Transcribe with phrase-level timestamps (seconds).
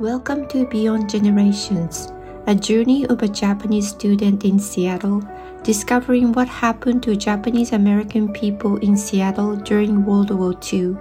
[0.00, 2.10] Welcome to Beyond Generations,
[2.46, 5.22] a journey of a Japanese student in Seattle,
[5.62, 10.96] discovering what happened to Japanese American people in Seattle during World War II,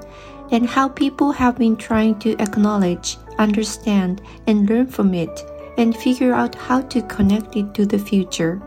[0.51, 5.45] and how people have been trying to acknowledge, understand, and learn from it,
[5.77, 8.61] and figure out how to connect it to the future.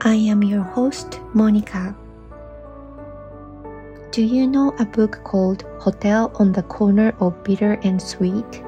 [0.00, 1.94] I am your host, Monica.
[4.12, 8.62] Do you know a book called Hotel on the Corner of Bitter and Sweet?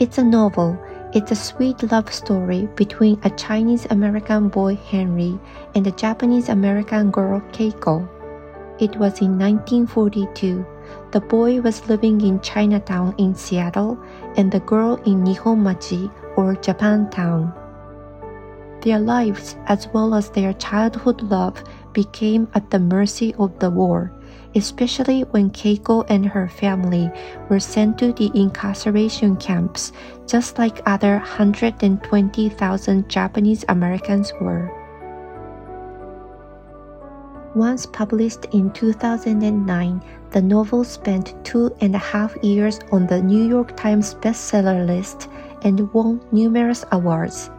[0.00, 0.76] It's a novel.
[1.12, 5.38] It's a sweet love story between a Chinese American boy Henry
[5.76, 8.02] and a Japanese American girl Keiko.
[8.80, 10.66] It was in 1942.
[11.12, 13.96] The boy was living in Chinatown in Seattle
[14.36, 17.54] and the girl in Nihonmachi or Japantown.
[18.82, 24.10] Their lives as well as their childhood love became at the mercy of the war
[24.54, 27.10] especially when Keiko and her family
[27.48, 29.92] were sent to the incarceration camps,
[30.26, 34.70] just like other 120,000 Japanese Americans were.
[37.54, 43.46] Once published in 2009, the novel spent two and a half years on the New
[43.46, 45.28] York Times bestseller list
[45.62, 47.50] and won numerous awards,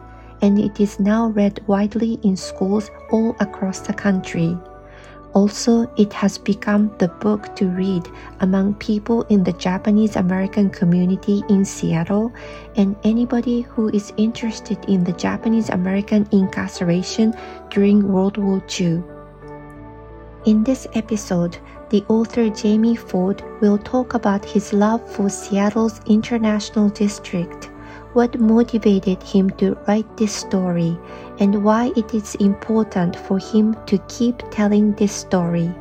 [0.42, 4.58] and it is now read widely in schools all across the country.
[5.36, 8.08] Also, it has become the book to read
[8.40, 12.32] among people in the Japanese American community in Seattle
[12.78, 17.34] and anybody who is interested in the Japanese American incarceration
[17.70, 19.04] during World War II.
[20.46, 21.58] In this episode,
[21.90, 27.70] the author Jamie Ford will talk about his love for Seattle's International District
[28.16, 30.98] what motivated him to write this story
[31.40, 35.74] and why it is important for him to keep telling this story.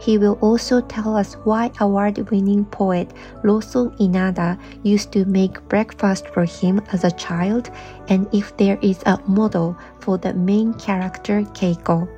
[0.00, 3.12] He will also tell us why award winning poet
[3.44, 7.70] Lawson Inada used to make breakfast for him as a child
[8.08, 12.08] and if there is a model for the main character Keiko.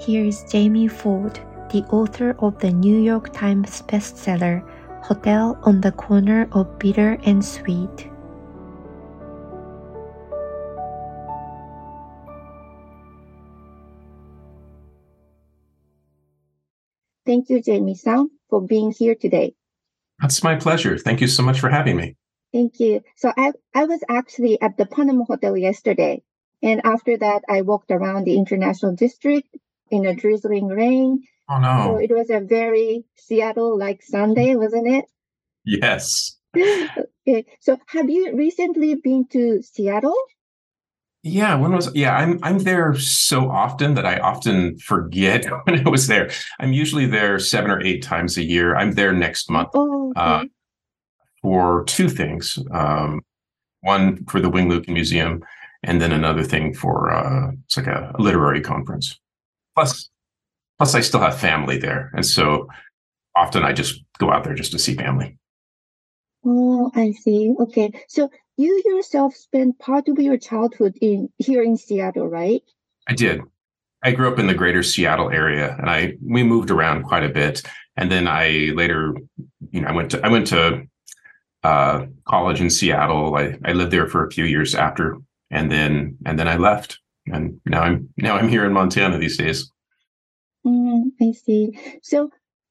[0.00, 1.38] Here is Jamie Ford,
[1.70, 4.64] the author of the New York Times bestseller
[5.02, 8.11] hotel on the corner of bitter and sweet.
[17.24, 19.54] Thank you, Jamie San, for being here today.
[20.20, 20.98] That's my pleasure.
[20.98, 22.16] Thank you so much for having me.
[22.52, 23.02] Thank you.
[23.16, 26.22] So I, I was actually at the Panama Hotel yesterday.
[26.62, 29.48] And after that, I walked around the International District
[29.90, 31.84] in a drizzling rain Oh no!
[31.84, 35.04] So it was a very Seattle-like Sunday, wasn't it?
[35.64, 36.38] Yes.
[36.56, 37.44] okay.
[37.60, 40.16] So have you recently been to Seattle?
[41.24, 45.88] Yeah, when was yeah, I'm I'm there so often that I often forget when I
[45.88, 46.30] was there.
[46.58, 48.76] I'm usually there seven or eight times a year.
[48.76, 50.20] I'm there next month oh, okay.
[50.20, 50.44] uh,
[51.40, 52.58] for two things.
[52.72, 53.20] Um,
[53.82, 55.44] one for the Wing Lucan Museum,
[55.84, 59.18] and then another thing for uh, it's like a, a literary conference.
[59.74, 60.10] Plus,
[60.82, 62.10] Plus, I still have family there.
[62.12, 62.66] And so
[63.36, 65.38] often I just go out there just to see family.
[66.44, 67.54] Oh, I see.
[67.60, 67.92] Okay.
[68.08, 72.62] So you yourself spent part of your childhood in here in Seattle, right?
[73.08, 73.42] I did.
[74.04, 77.28] I grew up in the greater Seattle area and I we moved around quite a
[77.28, 77.62] bit.
[77.96, 79.14] And then I later,
[79.70, 80.82] you know, I went to I went to
[81.62, 83.36] uh, college in Seattle.
[83.36, 85.16] I, I lived there for a few years after
[85.50, 86.98] and then and then I left.
[87.26, 89.70] And now I'm now I'm here in Montana these days.
[90.66, 91.78] Mm, I see.
[92.02, 92.30] So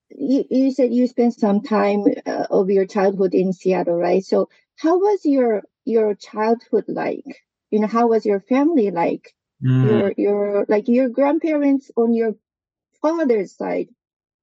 [0.09, 4.23] you, you said you spent some time uh, of your childhood in Seattle, right?
[4.23, 7.43] So how was your your childhood like?
[7.69, 9.33] You know, how was your family like?
[9.63, 9.85] Mm.
[9.85, 12.35] Your your like your grandparents on your
[13.01, 13.89] father's side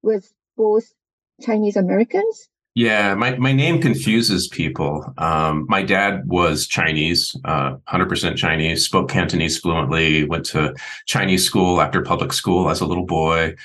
[0.01, 0.93] was both
[1.41, 2.49] Chinese Americans?
[2.75, 5.03] Yeah, my, my name confuses people.
[5.17, 10.73] Um, my dad was Chinese, uh, 100% Chinese, spoke Cantonese fluently, went to
[11.05, 13.55] Chinese school after public school as a little boy.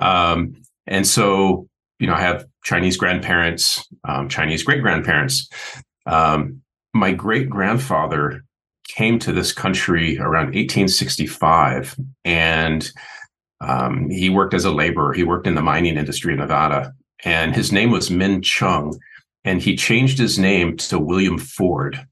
[0.00, 0.54] Um,
[0.86, 1.68] and so,
[1.98, 5.48] you know, I have Chinese grandparents, um, Chinese great grandparents.
[6.04, 6.60] Um,
[6.98, 8.44] my great grandfather
[8.88, 12.90] came to this country around 1865 and
[13.60, 15.12] um, he worked as a laborer.
[15.12, 18.98] He worked in the mining industry in Nevada and his name was Min Chung,
[19.44, 22.06] and he changed his name to William Ford,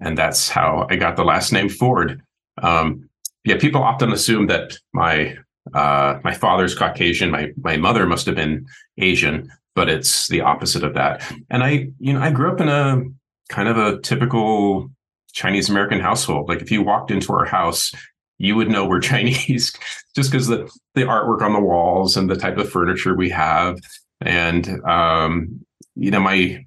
[0.00, 2.20] and that's how I got the last name Ford.
[2.62, 3.08] Um,
[3.44, 5.36] yeah, people often assume that my
[5.74, 8.66] uh, my father's Caucasian, my my mother must have been
[8.98, 11.22] Asian, but it's the opposite of that.
[11.50, 13.02] And I, you know, I grew up in a
[13.48, 14.90] kind of a typical
[15.32, 16.48] Chinese American household.
[16.48, 17.92] Like if you walked into our house,
[18.38, 19.72] you would know we're Chinese
[20.14, 23.78] just because the the artwork on the walls and the type of furniture we have
[24.20, 25.64] and um,
[25.94, 26.64] you know my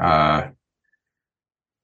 [0.00, 0.48] uh,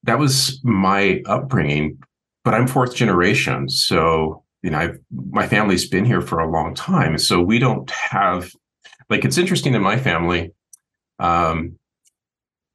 [0.04, 1.98] that was my upbringing.
[2.44, 4.98] But I'm fourth generation, so you know, I've,
[5.30, 8.50] my family's been here for a long time, so we don't have
[9.10, 10.52] like it's interesting in my family.
[11.18, 11.78] Um,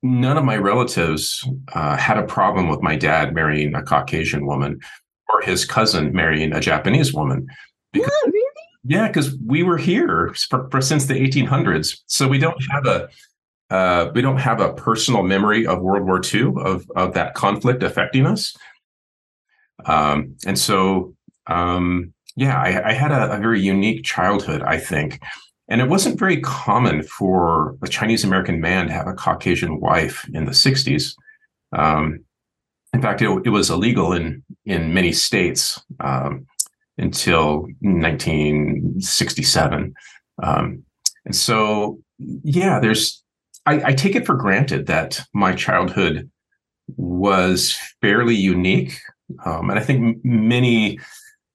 [0.03, 4.79] none of my relatives uh, had a problem with my dad marrying a Caucasian woman
[5.29, 7.47] or his cousin marrying a Japanese woman.
[7.93, 8.49] Because, yeah, really?
[8.85, 13.09] Yeah, because we were here for, for, since the 1800s, so we don't have a
[13.69, 17.81] uh, we don't have a personal memory of World War II of of that conflict
[17.81, 18.55] affecting us.
[19.85, 21.15] Um, and so,
[21.47, 25.21] um, yeah, I, I had a, a very unique childhood, I think.
[25.69, 30.27] And it wasn't very common for a Chinese American man to have a Caucasian wife
[30.33, 31.15] in the 60s.
[31.71, 32.19] Um,
[32.93, 36.47] in fact, it, it, was illegal in in many states um,
[36.97, 39.93] until 1967.
[40.41, 40.83] Um,
[41.25, 43.21] and so, yeah, there's
[43.65, 46.29] I, I, take it for granted that my childhood
[46.97, 48.99] was fairly unique,
[49.45, 50.99] um, and I think many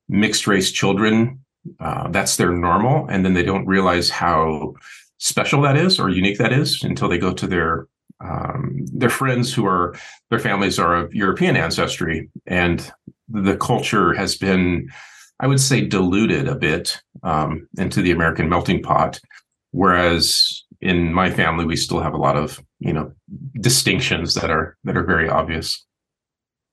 [0.09, 1.45] mixed race children
[1.81, 4.75] uh, that's their normal, and then they don't realize how
[5.19, 7.87] special that is or unique that is until they go to their
[8.21, 9.95] um, their friends who are
[10.31, 12.93] their families are of European ancestry, and
[13.29, 14.89] the culture has been,
[15.41, 19.21] I would say, diluted a bit um, into the American melting pot.
[19.71, 23.13] Whereas in my family, we still have a lot of you know
[23.61, 25.85] distinctions that are that are very obvious.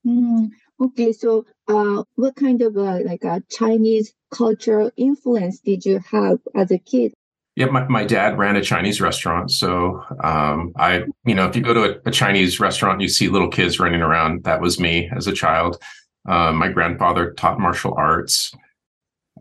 [0.06, 0.50] Mm,
[0.82, 6.40] okay, so uh, what kind of uh, like a Chinese cultural influence did you have
[6.54, 7.14] as a kid?
[7.56, 9.50] Yeah, my, my dad ran a Chinese restaurant.
[9.50, 13.30] So um, I, you know, if you go to a, a, Chinese restaurant, you see
[13.30, 14.44] little kids running around.
[14.44, 15.82] That was me as a child.
[16.28, 18.54] Um, my grandfather taught martial arts.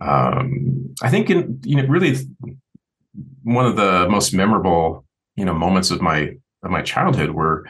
[0.00, 2.16] Um, I think in you know really
[3.42, 5.04] one of the most memorable
[5.36, 6.30] you know moments of my
[6.62, 7.64] of my childhood were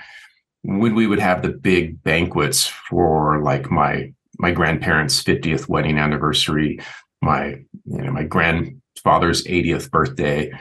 [0.63, 6.81] when we would have the big banquets for like my my grandparents' 50th wedding anniversary,
[7.23, 10.53] my you know my grandfather's 80th birthday,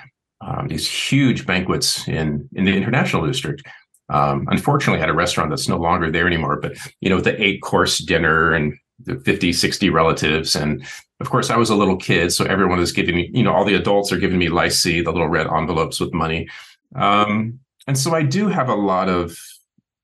[0.41, 3.63] um, these huge banquets in in the international district.
[4.09, 7.41] Um, unfortunately, I had a restaurant that's no longer there anymore, but you know the
[7.41, 10.55] eight course dinner and the 50, 60 relatives.
[10.55, 10.85] And
[11.19, 12.31] of course, I was a little kid.
[12.31, 15.01] So everyone is giving me, you know, all the adults are giving me lai see,
[15.01, 16.47] the little red envelopes with money.
[16.95, 19.37] Um, and so I do have a lot of,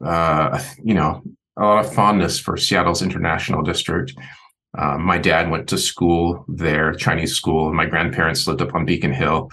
[0.03, 1.23] uh, you know,
[1.59, 4.13] a lot of fondness for Seattle's International District.
[4.77, 8.85] Um, my dad went to school there, Chinese school, and my grandparents lived up on
[8.85, 9.51] Beacon Hill.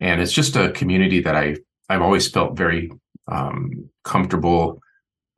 [0.00, 1.56] And it's just a community that I
[1.88, 2.90] I've always felt very
[3.28, 4.80] um, comfortable.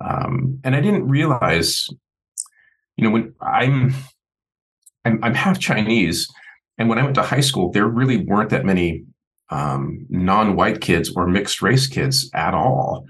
[0.00, 1.86] Um, and I didn't realize,
[2.96, 3.94] you know, when I'm,
[5.04, 6.26] I'm I'm half Chinese,
[6.78, 9.04] and when I went to high school, there really weren't that many
[9.50, 13.04] um, non-white kids or mixed race kids at all.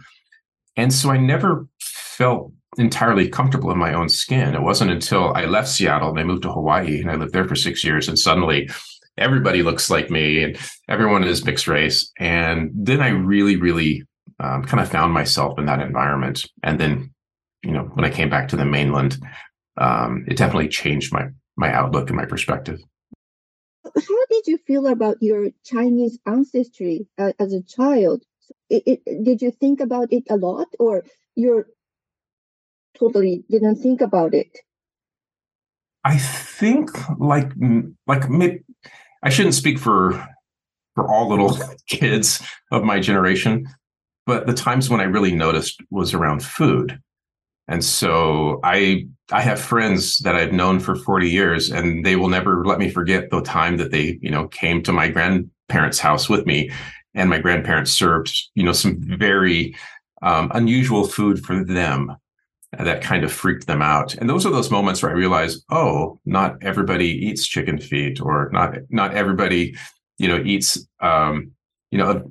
[0.77, 4.55] And so I never felt entirely comfortable in my own skin.
[4.55, 7.47] It wasn't until I left Seattle and I moved to Hawaii and I lived there
[7.47, 8.69] for six years and suddenly
[9.17, 10.59] everybody looks like me and
[10.89, 12.11] everyone is mixed race.
[12.19, 14.05] And then I really, really
[14.41, 16.47] um, kind of found myself in that environment.
[16.63, 17.13] And then,
[17.63, 19.19] you know, when I came back to the mainland,
[19.77, 22.81] um, it definitely changed my my outlook and my perspective.
[23.85, 28.23] How did you feel about your Chinese ancestry uh, as a child?
[28.71, 31.05] It, it, did you think about it a lot, or
[31.35, 31.67] your
[32.99, 34.59] totally didn't think about it?
[36.05, 37.51] I think like
[38.07, 38.63] like maybe
[39.23, 40.13] I shouldn't speak for
[40.95, 43.69] for all little kids of my generation,
[44.27, 47.01] but the times when I really noticed was around food.
[47.69, 52.31] And so I I have friends that I've known for 40 years and they will
[52.31, 56.29] never let me forget the time that they, you know, came to my grandparents' house
[56.29, 56.71] with me
[57.15, 59.77] and my grandparents served, you know, some very
[60.23, 62.17] um, unusual food for them
[62.73, 64.15] that kind of freaked them out.
[64.15, 68.51] And those are those moments where I realize, oh, not everybody eats chicken feet, or
[68.53, 69.75] not not everybody,
[70.19, 71.53] you know, eats, um,
[71.91, 72.31] you know,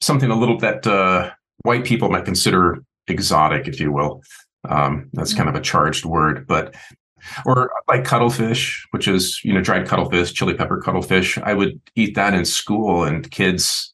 [0.00, 1.30] something a little that uh,
[1.62, 4.22] white people might consider exotic, if you will.
[4.68, 6.74] Um, that's kind of a charged word, but
[7.46, 11.38] or like cuttlefish, which is you know dried cuttlefish, chili pepper cuttlefish.
[11.38, 13.92] I would eat that in school, and kids.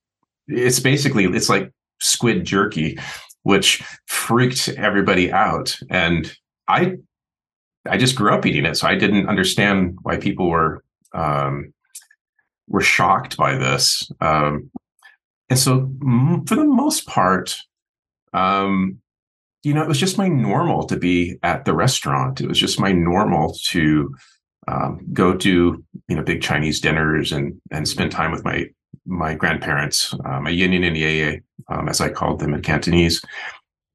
[0.49, 2.99] It's basically it's like squid jerky
[3.43, 5.77] which freaked everybody out.
[5.89, 6.33] And
[6.69, 6.97] I,
[7.89, 11.73] I just grew up eating it, so I didn't understand why people were um,
[12.69, 14.11] were shocked by this.
[14.21, 14.71] Um,
[15.49, 15.91] and so,
[16.47, 17.57] for the most part,
[18.33, 18.99] um,
[19.63, 22.41] you know, it was just my normal to be at the restaurant.
[22.41, 24.15] It was just my normal to
[24.69, 28.67] um, go to you know big Chinese dinners and and spend time with my
[29.07, 33.23] my grandparents, my yin and yeye, um, as I called them in Cantonese.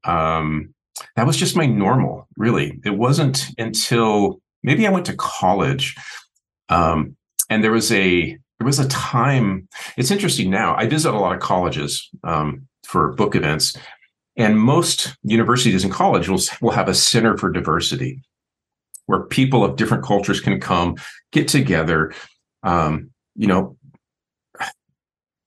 [0.04, 0.74] Um,
[1.16, 2.80] that was just my normal, really.
[2.86, 5.96] It wasn't until maybe I went to college,
[6.70, 7.16] um,
[7.50, 9.68] and there was a there was a time.
[9.98, 10.76] It's interesting now.
[10.76, 13.76] I visit a lot of colleges um, for book events,
[14.38, 18.22] and most universities and colleges will, will have a center for diversity,
[19.08, 20.96] where people of different cultures can come
[21.32, 22.14] get together.
[22.64, 23.76] Um, you know,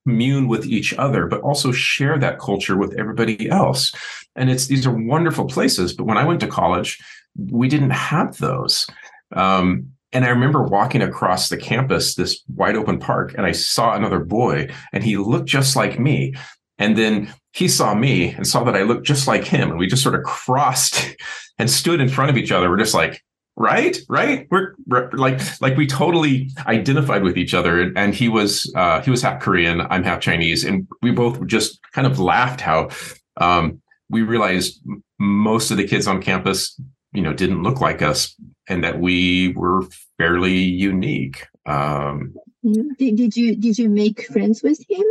[0.09, 3.93] commune with each other, but also share that culture with everybody else.
[4.35, 5.93] And it's these are wonderful places.
[5.93, 6.99] But when I went to college,
[7.37, 8.87] we didn't have those.
[9.35, 13.93] Um, and I remember walking across the campus, this wide open park, and I saw
[13.93, 16.33] another boy, and he looked just like me.
[16.79, 19.69] And then he saw me and saw that I looked just like him.
[19.69, 21.15] And we just sort of crossed
[21.59, 22.69] and stood in front of each other.
[22.69, 23.23] We're just like,
[23.59, 23.97] right?
[24.07, 24.47] Right?
[24.49, 27.79] We're, we're, like like we totally identified with each other.
[27.79, 30.63] And, and he was uh he was half korean i'm half chinese.
[30.63, 32.89] And we both just kind of laughed how
[33.37, 34.81] um we realized
[35.19, 36.79] most of the kids on campus
[37.11, 38.33] you know didn't look like us
[38.67, 39.83] and that we were
[40.17, 41.45] fairly unique.
[41.65, 45.03] Um did, did you did you make friends with him?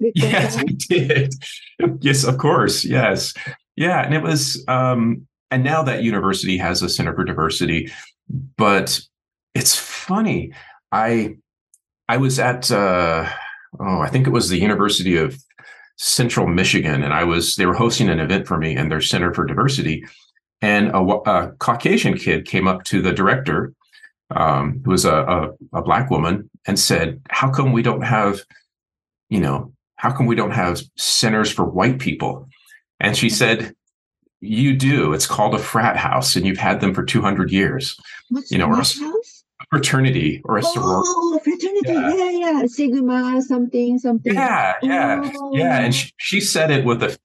[0.16, 1.34] Yes i did.
[2.00, 2.84] Yes of course.
[2.84, 3.32] Yes.
[3.76, 7.90] Yeah and it was um and now that university has a center for diversity
[8.56, 9.00] but
[9.54, 10.52] it's funny.
[10.90, 11.36] I
[12.08, 13.28] i was at uh
[13.80, 15.38] oh i think it was the university of
[15.96, 19.32] central michigan and i was they were hosting an event for me and their center
[19.32, 20.04] for diversity.
[20.60, 23.74] And a, a caucasian kid came up to the director
[24.30, 28.40] um, who was a, a, a black woman and said how come we don't have
[29.28, 32.48] you know how come we don't have centers for white people?
[32.98, 33.74] And she said
[34.42, 35.12] you do.
[35.12, 37.98] It's called a frat house, and you've had them for 200 years.
[38.28, 39.42] What's you know, or a, house?
[39.70, 41.08] fraternity or a sorority.
[41.08, 41.92] Oh, fraternity.
[41.92, 42.14] Yeah.
[42.14, 42.66] yeah, yeah.
[42.66, 44.34] Sigma, something, something.
[44.34, 45.56] Yeah, yeah, oh.
[45.56, 45.78] yeah.
[45.78, 47.16] And she, she, said it with a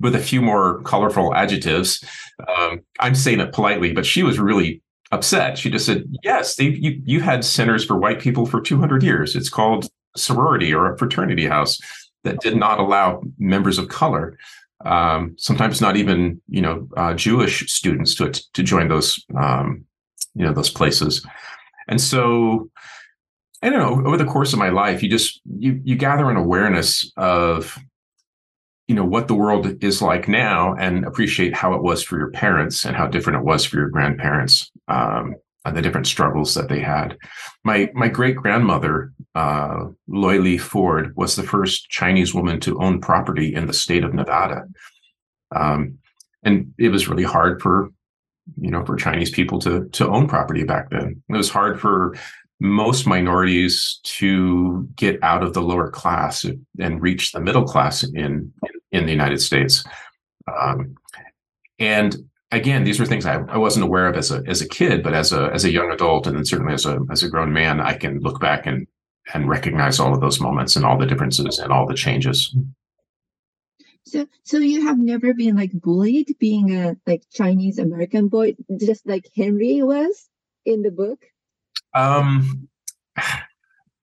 [0.00, 2.02] with a few more colorful adjectives.
[2.48, 5.58] Um, I'm saying it politely, but she was really upset.
[5.58, 9.36] She just said, "Yes, they you you had centers for white people for 200 years.
[9.36, 9.86] It's called
[10.16, 11.78] sorority or a fraternity house
[12.24, 14.38] that did not allow members of color."
[14.84, 19.84] Um, sometimes not even you know uh, Jewish students to to join those um,
[20.34, 21.26] you know those places,
[21.88, 22.70] and so
[23.62, 24.06] I don't know.
[24.06, 27.78] Over the course of my life, you just you you gather an awareness of
[28.88, 32.30] you know what the world is like now, and appreciate how it was for your
[32.30, 34.70] parents and how different it was for your grandparents.
[34.88, 35.34] Um,
[35.64, 37.16] and the different struggles that they had.
[37.64, 43.00] My my great grandmother, uh, Loy Lee Ford, was the first Chinese woman to own
[43.00, 44.64] property in the state of Nevada,
[45.54, 45.98] um,
[46.42, 47.90] and it was really hard for
[48.60, 51.22] you know for Chinese people to to own property back then.
[51.28, 52.16] It was hard for
[52.60, 56.46] most minorities to get out of the lower class
[56.78, 58.52] and reach the middle class in
[58.92, 59.84] in the United States.
[60.46, 60.94] Um,
[61.78, 62.16] and
[62.52, 65.14] again, these were things I, I wasn't aware of as a as a kid, but
[65.14, 67.80] as a as a young adult, and then certainly as a as a grown man,
[67.80, 68.86] I can look back and
[69.34, 72.54] and recognize all of those moments and all the differences and all the changes.
[74.04, 79.06] So, so you have never been like bullied being a like Chinese American boy, just
[79.06, 80.28] like Henry was
[80.66, 81.24] in the book.
[81.94, 82.68] Um,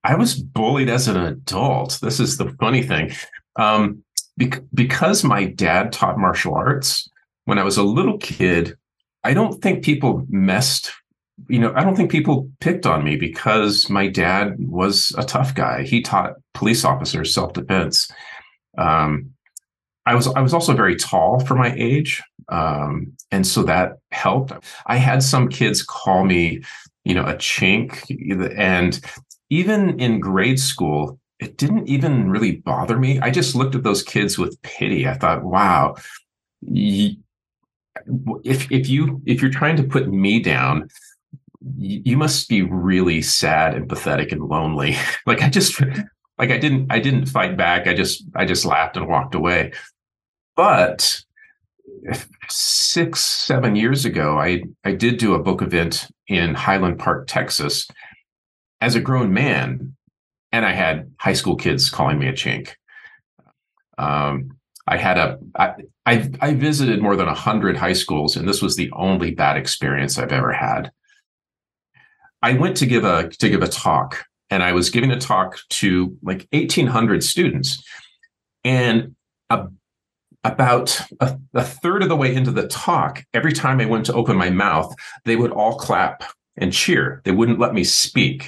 [0.03, 1.99] I was bullied as an adult.
[2.01, 3.11] This is the funny thing.
[3.57, 4.03] Um,
[4.38, 7.09] bec- because my dad taught martial arts,
[7.45, 8.77] when I was a little kid,
[9.23, 10.93] I don't think people messed,
[11.48, 15.55] you know, I don't think people picked on me because my dad was a tough
[15.55, 15.84] guy.
[15.84, 18.12] He taught police officers self defense.
[18.77, 19.31] Um,
[20.05, 24.53] I was I was also very tall for my age, um, and so that helped.
[24.88, 26.63] I had some kids call me,
[27.03, 28.05] you know, a chink,
[28.58, 29.00] and
[29.50, 33.19] even in grade school, it didn't even really bother me.
[33.19, 35.08] I just looked at those kids with pity.
[35.08, 35.96] I thought, wow,
[36.63, 37.17] if
[38.72, 40.89] if you if you're trying to put me down
[41.77, 44.95] you must be really sad and pathetic and lonely.
[45.25, 45.81] Like i just
[46.37, 47.87] like i didn't i didn't fight back.
[47.87, 49.73] I just i just laughed and walked away.
[50.55, 51.21] But
[52.49, 57.87] six seven years ago i i did do a book event in highland park texas
[58.79, 59.95] as a grown man
[60.51, 62.73] and i had high school kids calling me a chink.
[63.97, 65.73] Um, I had a I,
[66.05, 70.17] I I visited more than hundred high schools, and this was the only bad experience
[70.17, 70.91] I've ever had.
[72.41, 75.58] I went to give a to give a talk, and I was giving a talk
[75.69, 77.84] to like eighteen hundred students,
[78.63, 79.15] and
[79.50, 79.67] a,
[80.43, 84.13] about a, a third of the way into the talk, every time I went to
[84.13, 84.93] open my mouth,
[85.25, 86.24] they would all clap
[86.55, 87.22] and cheer.
[87.25, 88.48] They wouldn't let me speak.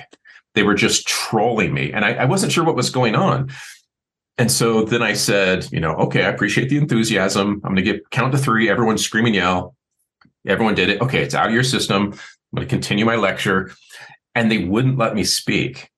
[0.54, 3.50] They were just trolling me, and I, I wasn't sure what was going on.
[4.38, 7.62] and so then I said, you know, okay, I appreciate the enthusiasm.
[7.64, 8.70] I'm going to get count to three.
[8.70, 9.76] Everyone scream and yell.
[10.48, 11.02] Everyone did it.
[11.02, 12.16] Okay, it's out of your system.
[12.52, 13.72] I'm going to continue my lecture.
[14.36, 15.90] And they wouldn't let me speak.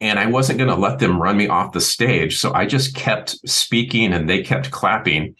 [0.00, 2.38] And I wasn't going to let them run me off the stage.
[2.38, 5.34] So I just kept speaking and they kept clapping.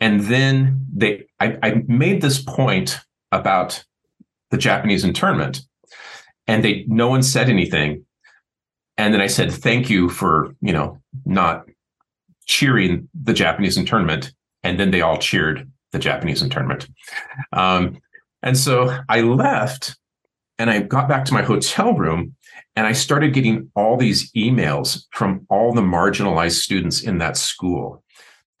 [0.00, 2.98] And then they, I, I made this point
[3.30, 3.84] about
[4.50, 5.62] the Japanese internment
[6.46, 8.04] and they, no one said anything.
[8.96, 11.66] And then I said, thank you for, you know, not
[12.46, 14.32] cheering the Japanese internment.
[14.64, 16.88] And then they all cheered the Japanese internment.
[17.52, 17.98] Um,
[18.42, 19.96] and so I left
[20.58, 22.34] and I got back to my hotel room
[22.76, 28.02] and I started getting all these emails from all the marginalized students in that school.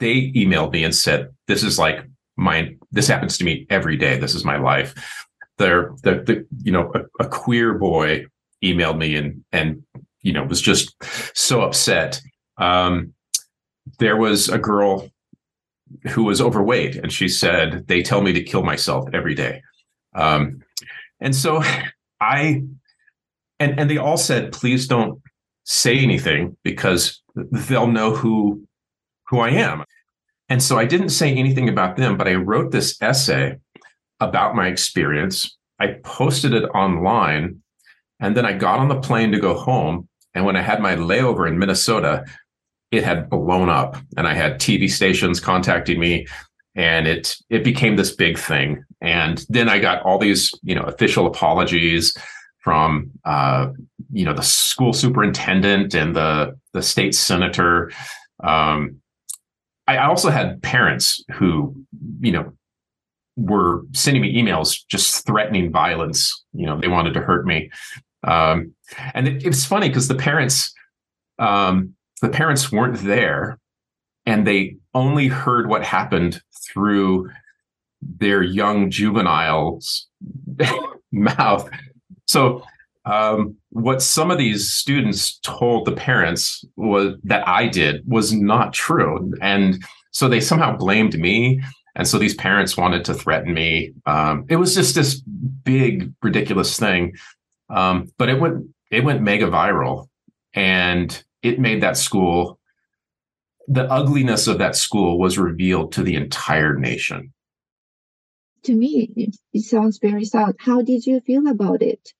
[0.00, 2.04] They emailed me and said, This is like
[2.36, 4.16] my, this happens to me every day.
[4.18, 4.94] This is my life.
[5.58, 8.26] They're, the, the you know, a, a queer boy
[8.62, 9.82] emailed me and, and,
[10.22, 10.94] you know, was just
[11.36, 12.20] so upset.
[12.58, 13.12] Um,
[13.98, 15.08] there was a girl
[16.10, 19.62] who was overweight and she said, They tell me to kill myself every day.
[20.14, 20.62] Um,
[21.20, 21.62] and so
[22.20, 22.62] I,
[23.58, 25.20] and, and they all said, please don't
[25.64, 28.64] say anything because they'll know who,
[29.28, 29.84] who I am.
[30.48, 33.56] And so I didn't say anything about them, but I wrote this essay
[34.20, 35.56] about my experience.
[35.78, 37.62] I posted it online
[38.20, 40.08] and then I got on the plane to go home.
[40.34, 42.24] And when I had my layover in Minnesota,
[42.90, 46.26] it had blown up and I had TV stations contacting me
[46.78, 48.84] and it it became this big thing.
[49.02, 52.16] And then i got all these you know official apologies
[52.60, 53.68] from uh,
[54.12, 57.90] you know the school superintendent and the the state senator.
[58.42, 59.00] Um,
[59.86, 61.74] I also had parents who
[62.20, 62.52] you know
[63.36, 66.44] were sending me emails just threatening violence.
[66.52, 67.70] You know they wanted to hurt me.
[68.24, 68.74] Um,
[69.14, 70.72] and it, it's funny because the parents
[71.40, 73.58] um, the parents weren't there
[74.26, 77.30] and they only heard what happened through
[78.02, 80.06] their young juveniles
[81.12, 81.70] mouth.
[82.26, 82.64] So
[83.04, 88.72] um, what some of these students told the parents was that i did was not
[88.72, 89.32] true.
[89.40, 91.62] And so they somehow blamed me.
[91.94, 93.92] And so these parents wanted to threaten me.
[94.06, 97.14] Um, it was just this big ridiculous thing.
[97.70, 100.08] Um, but it went it went mega viral.
[100.54, 102.57] And it made that school
[103.68, 107.32] the ugliness of that school was revealed to the entire nation.
[108.64, 110.56] To me, it, it sounds very sad.
[110.58, 112.12] How did you feel about it?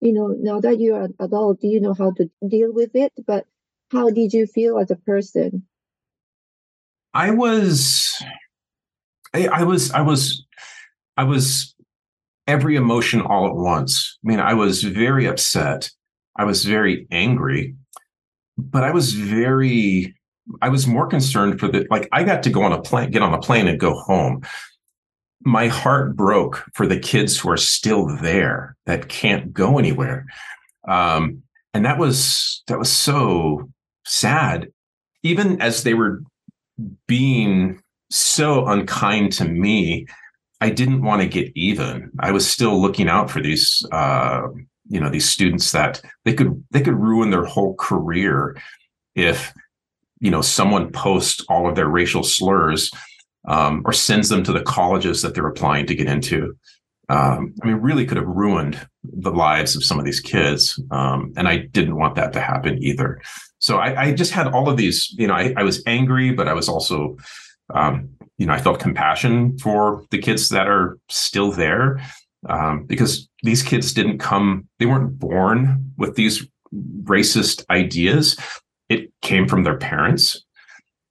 [0.00, 3.12] You know, now that you're an adult, do you know how to deal with it?
[3.26, 3.46] But
[3.90, 5.66] how did you feel as a person?
[7.12, 8.22] I was,
[9.34, 10.44] I, I was, I was,
[11.16, 11.74] I was
[12.46, 14.18] every emotion all at once.
[14.24, 15.90] I mean, I was very upset.
[16.36, 17.74] I was very angry,
[18.56, 20.15] but I was very
[20.62, 23.22] I was more concerned for the like I got to go on a plane, get
[23.22, 24.42] on a plane and go home.
[25.42, 30.26] My heart broke for the kids who are still there that can't go anywhere.
[30.88, 31.42] Um,
[31.74, 33.70] and that was that was so
[34.04, 34.68] sad.
[35.22, 36.22] Even as they were
[37.06, 37.80] being
[38.10, 40.06] so unkind to me,
[40.60, 42.10] I didn't want to get even.
[42.20, 44.42] I was still looking out for these uh,
[44.88, 48.56] you know, these students that they could they could ruin their whole career
[49.14, 49.52] if
[50.20, 52.90] you know someone posts all of their racial slurs
[53.48, 56.56] um, or sends them to the colleges that they're applying to get into.
[57.08, 61.32] Um, i mean really could have ruined the lives of some of these kids um,
[61.36, 63.20] and i didn't want that to happen either.
[63.60, 66.48] So I, I just had all of these you know I, I was angry but
[66.48, 67.16] i was also
[67.72, 72.00] um, you know i felt compassion for the kids that are still there
[72.48, 76.44] um, because these kids didn't come they weren't born with these
[77.04, 78.36] racist ideas
[78.88, 80.44] it came from their parents.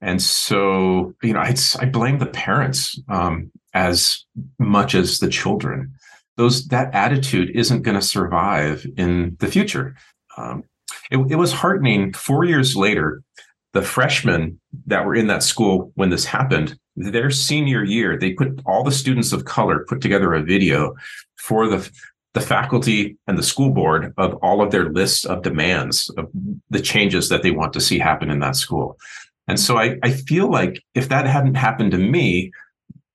[0.02, 4.26] And so, you know, I, I blame the parents um, as
[4.60, 5.94] much as the children.
[6.38, 9.96] Those that attitude isn't going to survive in the future.
[10.38, 10.64] Um,
[11.10, 12.14] it, it was heartening.
[12.14, 13.24] Four years later,
[13.74, 18.62] the freshmen that were in that school when this happened, their senior year, they put
[18.66, 20.96] all the students of color put together a video
[21.38, 21.90] for the
[22.36, 26.30] the faculty and the school board of all of their lists of demands of
[26.70, 28.98] the changes that they want to see happen in that school.
[29.48, 32.52] And so I, I feel like if that hadn't happened to me,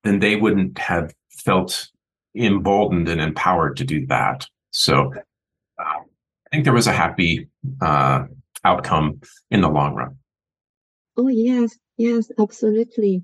[0.04, 1.88] then they wouldn't have felt
[2.34, 4.48] emboldened and empowered to do that.
[4.70, 5.12] So
[5.78, 7.46] uh, I think there was a happy
[7.82, 8.24] uh,
[8.64, 10.16] outcome in the long run.
[11.18, 13.22] Oh, yes, yes, absolutely.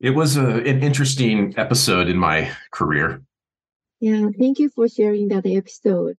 [0.00, 3.22] It was a, an interesting episode in my career.
[4.00, 6.16] Yeah, thank you for sharing that episode.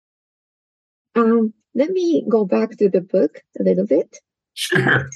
[1.15, 4.19] Um, let me go back to the book a little bit.
[4.55, 5.09] Sure.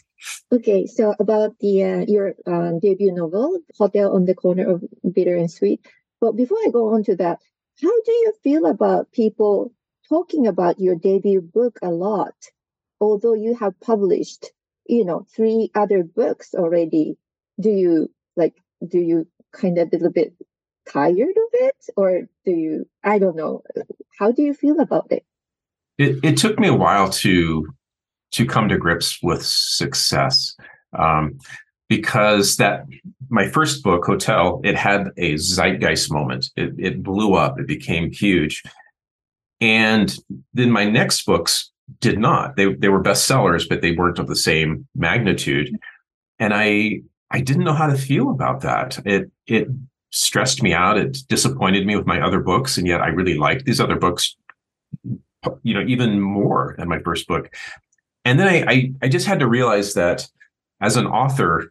[0.52, 5.36] Okay, so about the uh, your uh, debut novel, Hotel on the Corner of Bitter
[5.36, 5.84] and Sweet.
[6.20, 7.40] But before I go on to that,
[7.82, 9.72] how do you feel about people
[10.08, 12.34] talking about your debut book a lot,
[13.00, 14.52] although you have published,
[14.86, 17.16] you know, three other books already?
[17.58, 18.54] Do you like?
[18.86, 20.34] Do you kind of a little bit
[20.90, 22.88] tired of it, or do you?
[23.04, 23.62] I don't know.
[24.18, 25.24] How do you feel about it?
[25.98, 27.66] It, it took me a while to
[28.32, 30.56] to come to grips with success.
[30.98, 31.38] Um,
[31.92, 32.86] because that
[33.28, 38.10] my first book hotel it had a zeitgeist moment it, it blew up it became
[38.10, 38.62] huge
[39.60, 40.16] and
[40.54, 44.36] then my next books did not they, they were bestsellers but they weren't of the
[44.36, 45.68] same magnitude
[46.38, 46.98] and i
[47.30, 49.68] i didn't know how to feel about that it it
[50.12, 53.64] stressed me out it disappointed me with my other books and yet i really liked
[53.64, 54.36] these other books
[55.62, 57.50] you know even more than my first book
[58.24, 60.28] and then I, I, I just had to realize that
[60.80, 61.68] as an author,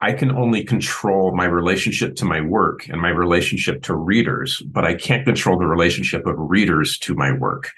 [0.00, 4.84] I can only control my relationship to my work and my relationship to readers, but
[4.84, 7.72] I can't control the relationship of readers to my work.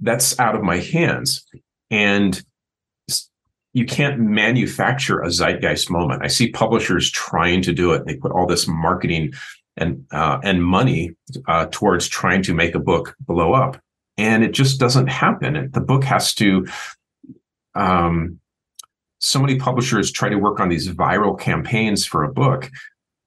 [0.00, 1.46] That's out of my hands.
[1.90, 2.42] And
[3.76, 6.22] you can't manufacture a zeitgeist moment.
[6.24, 8.06] I see publishers trying to do it.
[8.06, 9.34] They put all this marketing
[9.76, 11.10] and uh, and money
[11.46, 13.78] uh, towards trying to make a book blow up,
[14.16, 15.70] and it just doesn't happen.
[15.74, 16.66] The book has to
[17.74, 18.40] um,
[19.18, 22.70] so many publishers try to work on these viral campaigns for a book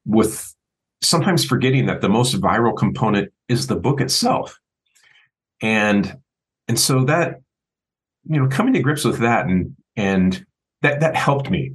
[0.08, 0.52] with
[1.04, 4.60] sometimes forgetting that the most viral component is the book itself
[5.62, 6.18] and
[6.68, 7.36] and so that
[8.28, 10.46] you know coming to grips with that and and
[10.82, 11.74] that that helped me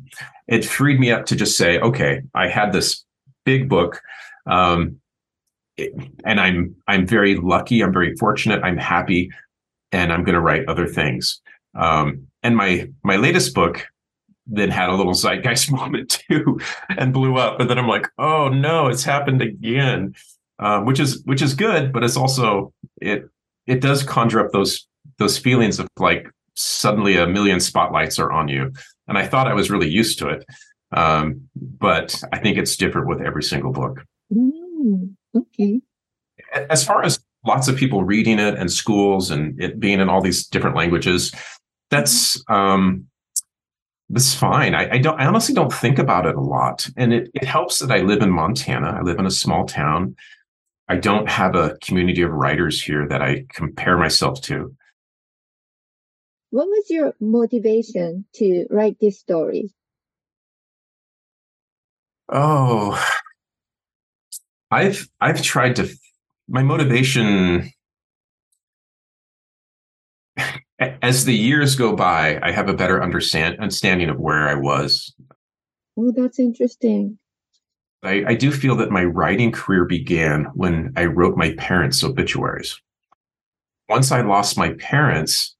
[0.48, 3.04] it freed me up to just say okay i had this
[3.44, 4.00] big book
[4.46, 4.96] um,
[5.76, 5.92] it,
[6.24, 9.30] and i'm i'm very lucky i'm very fortunate i'm happy
[9.92, 11.40] and i'm going to write other things
[11.74, 13.86] um, and my my latest book
[14.46, 16.60] then had a little zeitgeist moment too
[16.96, 17.60] and blew up.
[17.60, 20.14] And then I'm like, oh no, it's happened again.
[20.60, 23.28] Um, which is which is good, but it's also it
[23.66, 24.86] it does conjure up those
[25.18, 28.72] those feelings of like suddenly a million spotlights are on you.
[29.08, 30.44] And I thought I was really used to it.
[30.92, 34.04] Um, but I think it's different with every single book.
[34.32, 35.80] Mm, okay.
[36.70, 40.20] As far as lots of people reading it and schools and it being in all
[40.20, 41.34] these different languages,
[41.90, 43.06] that's um
[44.10, 44.74] that's fine.
[44.74, 46.88] I, I, don't I honestly don't think about it a lot.
[46.96, 48.96] And it, it helps that I live in Montana.
[48.98, 50.14] I live in a small town.
[50.88, 54.74] I don't have a community of writers here that I compare myself to.
[56.54, 59.74] What was your motivation to write this story?
[62.28, 62.96] Oh,
[64.70, 65.88] I've I've tried to
[66.46, 67.72] my motivation
[71.02, 75.12] as the years go by, I have a better understand understanding of where I was.
[75.96, 77.18] Oh, that's interesting.
[78.04, 82.80] I, I do feel that my writing career began when I wrote my parents' obituaries.
[83.88, 85.56] Once I lost my parents,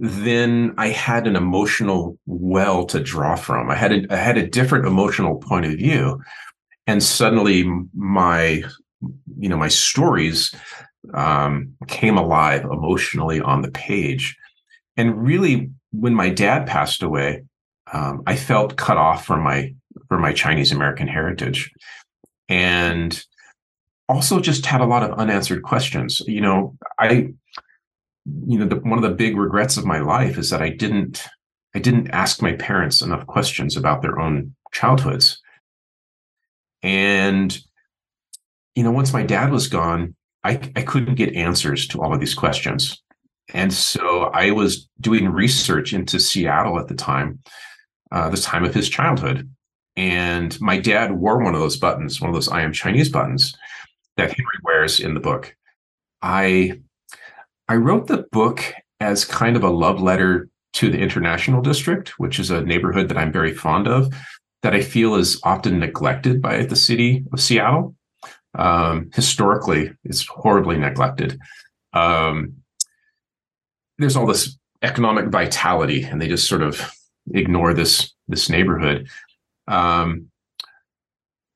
[0.00, 3.68] then I had an emotional well to draw from.
[3.68, 6.22] I had a, I had a different emotional point of view,
[6.86, 8.62] and suddenly my,
[9.36, 10.54] you know, my stories
[11.14, 14.36] um, came alive emotionally on the page.
[14.96, 17.42] And really, when my dad passed away,
[17.92, 19.74] um, I felt cut off from my
[20.08, 21.72] from my Chinese American heritage,
[22.48, 23.20] and
[24.08, 26.22] also just had a lot of unanswered questions.
[26.26, 27.30] You know, I,
[28.46, 31.26] you know, the, one of the big regrets of my life is that I didn't
[31.74, 35.40] I didn't ask my parents enough questions about their own childhoods,
[36.82, 37.58] and
[38.74, 40.14] you know, once my dad was gone,
[40.44, 43.02] I, I couldn't get answers to all of these questions.
[43.52, 47.40] And so I was doing research into Seattle at the time,
[48.12, 49.50] uh, the time of his childhood.
[49.96, 53.56] And my dad wore one of those buttons, one of those I am Chinese buttons
[54.16, 55.56] that Henry wears in the book.
[56.22, 56.80] I
[57.68, 58.62] I wrote the book
[59.00, 63.18] as kind of a love letter to the International District, which is a neighborhood that
[63.18, 64.12] I'm very fond of,
[64.62, 67.94] that I feel is often neglected by the city of Seattle.
[68.54, 71.38] Um, historically, it's horribly neglected.
[71.92, 72.54] Um,
[73.98, 76.90] there's all this economic vitality and they just sort of
[77.32, 79.08] ignore this this neighborhood
[79.66, 80.28] um,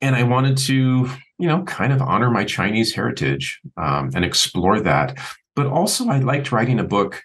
[0.01, 4.81] and i wanted to you know kind of honor my chinese heritage um, and explore
[4.81, 5.16] that
[5.56, 7.22] but also i liked writing a book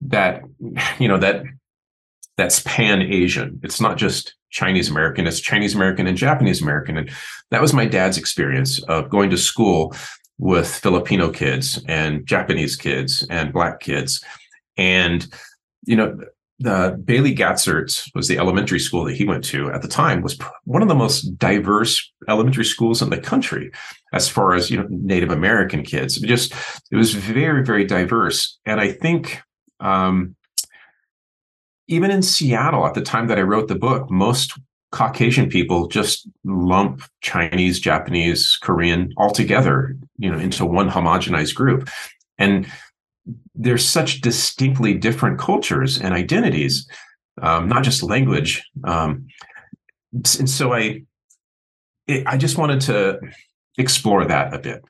[0.00, 0.42] that
[0.98, 1.44] you know that
[2.36, 6.96] that's pan asian it's not just chinese american it's chinese american and japanese american.
[6.96, 7.10] And
[7.50, 9.94] that was my dad's experience of going to school
[10.38, 14.24] with filipino kids and japanese kids and black kids.
[14.78, 15.26] And,
[15.84, 16.18] you know,
[16.58, 20.36] the Bailey Gatzert was the elementary school that he went to at the time was
[20.64, 23.70] one of the most diverse elementary schools in the country
[24.12, 26.20] as far as you know Native American kids.
[26.22, 26.52] It just
[26.90, 29.40] it was very very diverse, and I think
[29.78, 30.34] um,
[31.86, 34.58] even in Seattle at the time that I wrote the book, most
[34.90, 41.88] Caucasian people just lump Chinese, Japanese, Korean all together, you know, into one homogenized group,
[42.36, 42.66] and
[43.54, 46.88] there's such distinctly different cultures and identities,
[47.42, 48.64] um, not just language.
[48.84, 49.26] Um,
[50.12, 51.02] and so I,
[52.06, 53.20] it, I just wanted to
[53.76, 54.82] explore that a bit.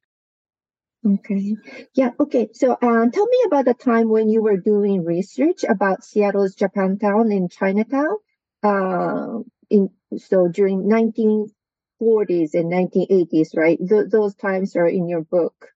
[1.06, 1.56] Okay.
[1.94, 2.10] Yeah.
[2.18, 2.48] Okay.
[2.52, 7.34] So, um, tell me about the time when you were doing research about Seattle's Japantown
[7.34, 8.16] and Chinatown.
[8.62, 9.38] Uh,
[9.70, 13.78] in so during 1940s and 1980s, right?
[13.78, 15.68] Th- those times are in your book.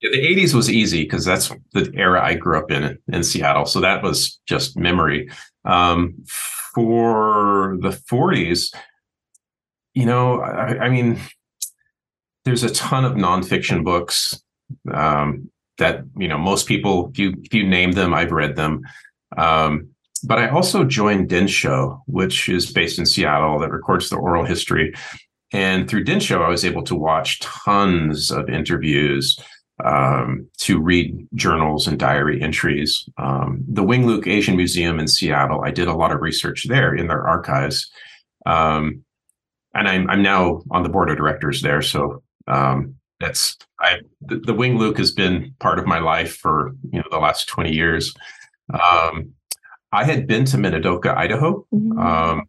[0.00, 3.66] Yeah, the 80s was easy because that's the era I grew up in in Seattle.
[3.66, 5.30] So that was just memory.
[5.64, 6.22] Um,
[6.74, 8.74] for the 40s,
[9.94, 11.18] you know, I, I, mean,
[12.44, 14.40] there's a ton of nonfiction books
[14.92, 18.82] um, that you know most people, if you if you name them, I've read them.
[19.36, 19.88] Um,
[20.24, 24.94] but I also joined Densho, which is based in Seattle, that records the oral history.
[25.52, 29.38] And through Densho, I was able to watch tons of interviews
[29.84, 33.08] um, to read journals and diary entries.
[33.18, 36.94] Um, the Wing Luke Asian Museum in Seattle, I did a lot of research there
[36.94, 37.90] in their archives.
[38.46, 39.04] Um,
[39.74, 41.82] and I'm, I'm now on the board of directors there.
[41.82, 46.72] So um, that's I the, the, Wing Luke has been part of my life for
[46.90, 48.14] you know the last 20 years.
[48.72, 49.32] Um,
[49.92, 51.98] I had been to Minidoka, Idaho, mm-hmm.
[51.98, 52.42] Um,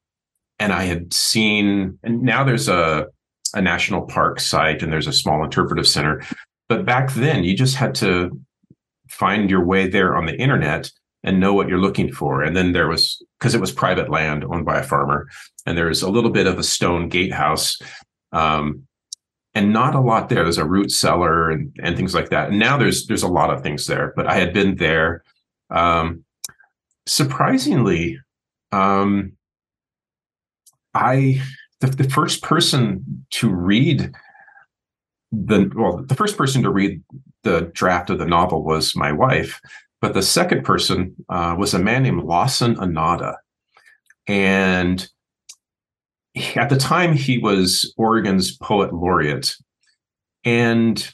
[0.60, 3.08] and I had seen, and now there's a
[3.54, 6.22] a national park site and there's a small interpretive center
[6.70, 8.40] but back then, you just had to
[9.10, 10.92] find your way there on the internet
[11.24, 12.44] and know what you're looking for.
[12.44, 15.28] And then there was, because it was private land owned by a farmer,
[15.66, 17.78] and there's a little bit of a stone gatehouse.
[18.32, 18.88] Um,
[19.58, 20.44] and not a lot there.
[20.44, 22.50] There's a root cellar and, and things like that.
[22.50, 25.24] And now there's there's a lot of things there, but I had been there.
[25.72, 26.24] Um,
[27.08, 28.20] surprisingly,
[28.72, 29.32] um,
[30.94, 31.42] I
[31.80, 34.14] the, the first person to read
[35.32, 37.02] the well, the first person to read
[37.44, 39.60] the draft of the novel was my wife,
[40.02, 43.36] but the second person uh, was a man named Lawson Inada,
[44.28, 45.08] and
[46.34, 49.56] he, at the time he was Oregon's poet laureate,
[50.44, 51.14] and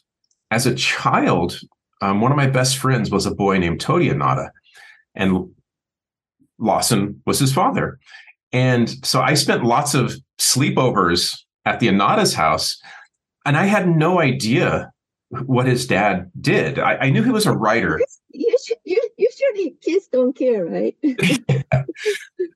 [0.51, 1.59] as a child,
[2.01, 4.49] um, one of my best friends was a boy named Tody Inada,
[5.15, 5.49] and
[6.59, 7.99] Lawson was his father.
[8.51, 12.79] And so I spent lots of sleepovers at the Inada's house
[13.45, 14.91] and I had no idea
[15.45, 16.79] what his dad did.
[16.79, 17.99] I, I knew he was a writer.
[18.31, 20.95] usually kids don't care, right?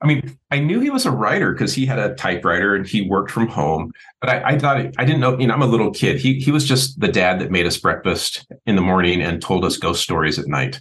[0.02, 3.02] I mean, I knew he was a writer because he had a typewriter and he
[3.02, 3.92] worked from home.
[4.22, 5.38] But I, I thought I didn't know.
[5.38, 6.20] You know, I'm a little kid.
[6.20, 9.66] He he was just the dad that made us breakfast in the morning and told
[9.66, 10.80] us ghost stories at night,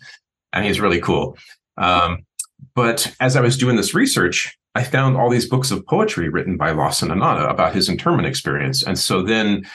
[0.52, 1.36] and he's really cool.
[1.78, 2.26] Um,
[2.74, 6.56] but as I was doing this research, I found all these books of poetry written
[6.56, 9.66] by Lawson Inada about his internment experience, and so then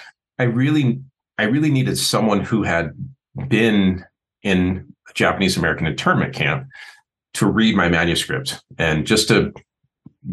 [0.41, 0.99] I really,
[1.37, 2.93] I really needed someone who had
[3.47, 4.03] been
[4.41, 6.67] in Japanese American internment camp
[7.35, 9.53] to read my manuscript and just to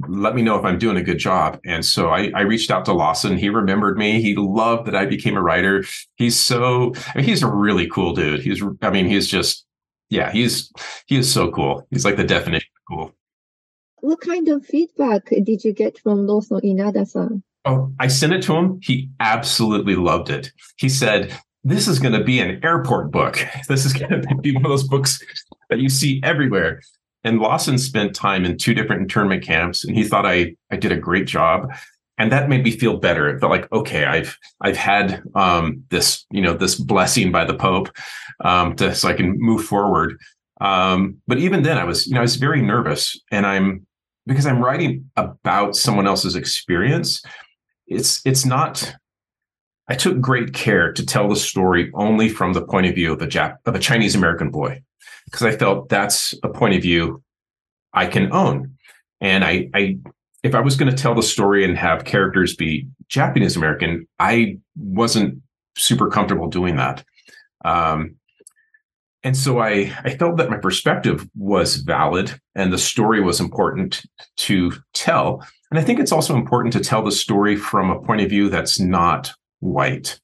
[0.08, 1.60] let me know if I'm doing a good job.
[1.66, 3.36] And so I, I, reached out to Lawson.
[3.36, 4.22] He remembered me.
[4.22, 5.84] He loved that I became a writer.
[6.16, 8.40] He's so I mean, he's a really cool dude.
[8.40, 9.66] He's I mean, he's just
[10.08, 10.72] yeah, he's
[11.06, 11.86] he is so cool.
[11.90, 13.12] He's like the definition of cool.
[14.00, 17.42] What kind of feedback did you get from Lawson Inada-san?
[17.64, 18.80] Oh, I sent it to him.
[18.82, 20.52] He absolutely loved it.
[20.76, 23.44] He said, This is going to be an airport book.
[23.68, 25.20] This is going to be one of those books
[25.70, 26.80] that you see everywhere.
[27.24, 30.92] And Lawson spent time in two different internment camps, and he thought I, I did
[30.92, 31.70] a great job.
[32.16, 33.28] And that made me feel better.
[33.28, 37.54] It felt like, okay, I've I've had um, this, you know, this blessing by the
[37.54, 37.90] Pope,
[38.44, 40.18] um, to so I can move forward.
[40.60, 43.86] Um, but even then, I was, you know, I was very nervous, and I'm
[44.26, 47.22] because I'm writing about someone else's experience
[47.88, 48.94] it's it's not
[49.88, 53.22] I took great care to tell the story only from the point of view of
[53.22, 54.82] a Jap- of a Chinese American boy
[55.24, 57.22] because I felt that's a point of view
[57.92, 58.74] I can own.
[59.20, 59.98] And I, I
[60.42, 64.58] if I was going to tell the story and have characters be Japanese American, I
[64.76, 65.42] wasn't
[65.76, 67.04] super comfortable doing that.
[67.64, 68.16] Um,
[69.24, 74.02] and so I, I felt that my perspective was valid and the story was important
[74.38, 75.44] to tell.
[75.70, 78.48] And I think it's also important to tell the story from a point of view
[78.48, 80.18] that's not white.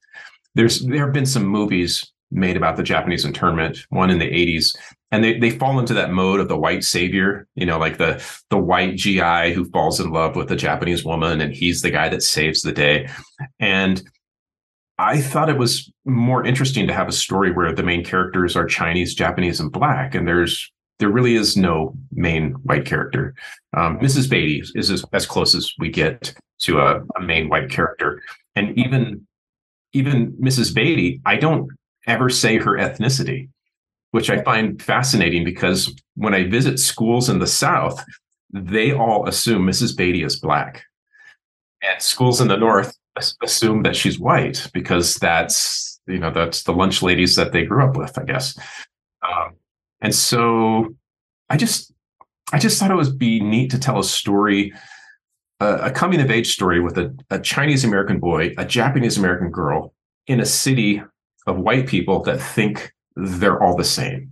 [0.54, 4.74] There's there have been some movies made about the Japanese internment, one in the 80s,
[5.14, 8.22] and they, they fall into that mode of the white savior you know like the
[8.50, 12.08] the white gi who falls in love with a japanese woman and he's the guy
[12.08, 13.08] that saves the day
[13.60, 14.02] and
[14.98, 18.66] i thought it was more interesting to have a story where the main characters are
[18.66, 23.34] chinese japanese and black and there's there really is no main white character
[23.76, 27.70] um, mrs beatty is as, as close as we get to a, a main white
[27.70, 28.22] character
[28.56, 29.26] and even
[29.92, 31.70] even mrs beatty i don't
[32.06, 33.48] ever say her ethnicity
[34.14, 38.00] which I find fascinating because when I visit schools in the South,
[38.52, 39.96] they all assume Mrs.
[39.96, 40.84] Beatty is black.
[41.82, 42.96] And schools in the North
[43.42, 47.84] assume that she's white because that's, you know, that's the lunch ladies that they grew
[47.84, 48.56] up with, I guess.
[49.28, 49.56] Um,
[50.04, 50.94] and so
[51.48, 51.90] I just,
[52.52, 54.74] I just thought it would be neat to tell a story,
[55.60, 59.50] uh, a coming of age story with a, a Chinese American boy, a Japanese American
[59.50, 59.94] girl
[60.26, 61.02] in a city
[61.46, 64.30] of white people that think they're all the same.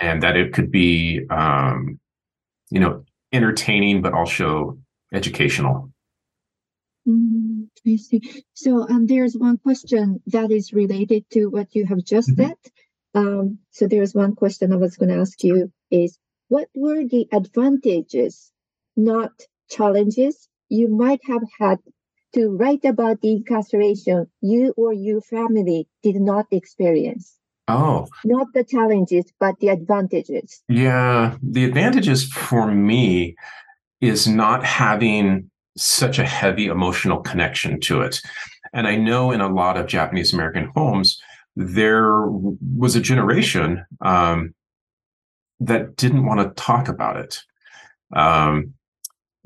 [0.00, 2.00] And that it could be um,
[2.70, 4.78] you know entertaining but also
[5.12, 5.92] educational.
[7.06, 8.42] Mm, i see.
[8.54, 12.48] So um, there's one question that is related to what you have just mm-hmm.
[12.48, 12.56] said
[13.14, 16.18] um, so there's one question i was going to ask you is
[16.48, 18.52] what were the advantages
[18.96, 19.32] not
[19.68, 21.78] challenges you might have had
[22.32, 28.08] to write about the incarceration you or your family did not experience Oh.
[28.24, 30.62] Not the challenges, but the advantages.
[30.68, 31.36] Yeah.
[31.42, 33.36] The advantages for me
[34.00, 38.20] is not having such a heavy emotional connection to it.
[38.72, 41.20] And I know in a lot of Japanese American homes,
[41.56, 44.54] there was a generation um,
[45.60, 47.40] that didn't want to talk about it
[48.14, 48.74] um,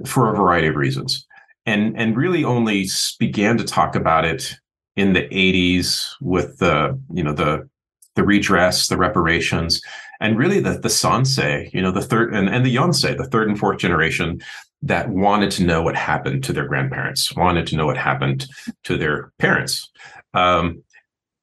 [0.06, 1.26] for a variety of reasons.
[1.66, 2.86] And, and really only
[3.18, 4.54] began to talk about it
[4.96, 7.68] in the 80s with the you know the
[8.14, 9.80] the redress, the reparations,
[10.20, 13.48] and really the the Sansei, you know, the third and, and the Yonsei, the third
[13.48, 14.40] and fourth generation
[14.82, 18.46] that wanted to know what happened to their grandparents, wanted to know what happened
[18.84, 19.90] to their parents.
[20.34, 20.82] Um,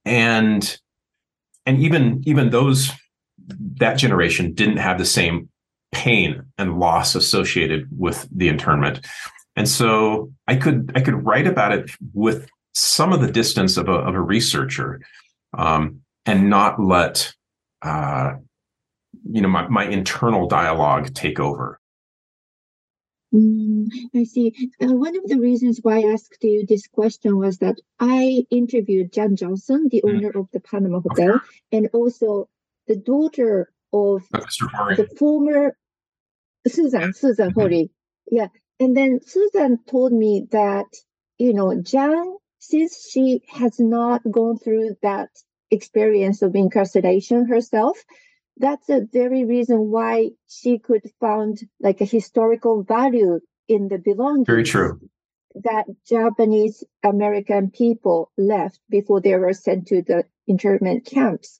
[0.05, 0.79] and
[1.65, 2.91] and even even those
[3.47, 5.49] that generation didn't have the same
[5.91, 9.05] pain and loss associated with the internment.
[9.55, 13.89] And so I could I could write about it with some of the distance of
[13.89, 15.01] a, of a researcher.
[15.57, 17.33] Um, and not let
[17.81, 18.33] uh,
[19.29, 21.80] you know my, my internal dialogue take over
[23.33, 27.57] mm, i see uh, one of the reasons why i asked you this question was
[27.59, 30.09] that i interviewed jan johnson the mm.
[30.09, 31.45] owner of the panama hotel okay.
[31.71, 32.49] and also
[32.87, 35.75] the daughter of the former
[36.67, 37.59] susan susan mm-hmm.
[37.59, 37.91] Hori.
[38.29, 38.47] yeah
[38.79, 40.87] and then susan told me that
[41.37, 45.29] you know jan since she has not gone through that
[45.71, 47.97] experience of incarceration herself
[48.61, 54.47] that's a very reason why she could found like a historical value in the belongings
[54.47, 54.99] very true
[55.55, 61.59] that japanese american people left before they were sent to the internment camps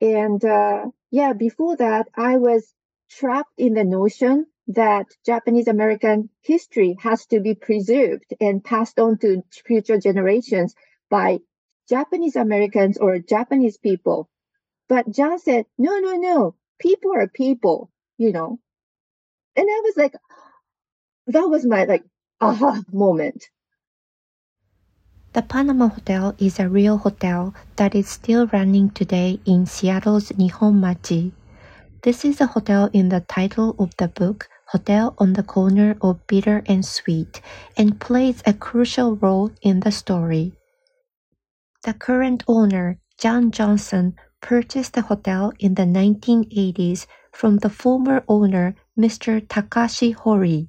[0.00, 2.72] and uh, yeah before that i was
[3.10, 9.18] trapped in the notion that japanese american history has to be preserved and passed on
[9.18, 10.74] to future generations
[11.10, 11.38] by
[11.90, 14.30] Japanese Americans or Japanese people.
[14.90, 18.58] But Jan said, no, no, no, people are people, you know.
[19.54, 20.14] And I was like,
[21.28, 22.02] that was my like
[22.40, 23.46] aha moment.
[25.32, 31.30] The Panama Hotel is a real hotel that is still running today in Seattle's Nihonmachi.
[32.02, 36.26] This is a hotel in the title of the book, Hotel on the Corner of
[36.26, 37.40] Bitter and Sweet,
[37.76, 40.50] and plays a crucial role in the story.
[41.84, 48.74] The current owner, Jan Johnson, purchased the hotel in the 1980s from the former owner,
[48.98, 49.40] Mr.
[49.46, 50.68] Takashi Hori.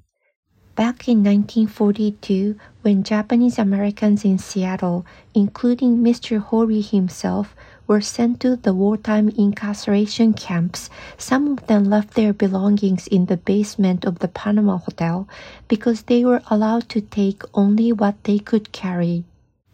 [0.74, 5.04] Back in 1942, when Japanese Americans in Seattle,
[5.34, 6.38] including Mr.
[6.38, 7.54] Hori himself,
[7.86, 13.36] were sent to the wartime incarceration camps, some of them left their belongings in the
[13.36, 15.28] basement of the Panama Hotel
[15.68, 19.24] because they were allowed to take only what they could carry.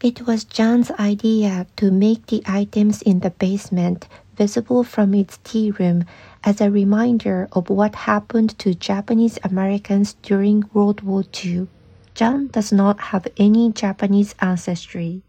[0.00, 5.72] It was Jan's idea to make the items in the basement visible from its tea
[5.72, 6.04] room
[6.44, 11.66] as a reminder of what happened to Japanese Americans during World War II.
[12.14, 15.22] Jan does not have any Japanese ancestry.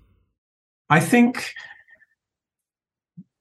[0.91, 1.53] I think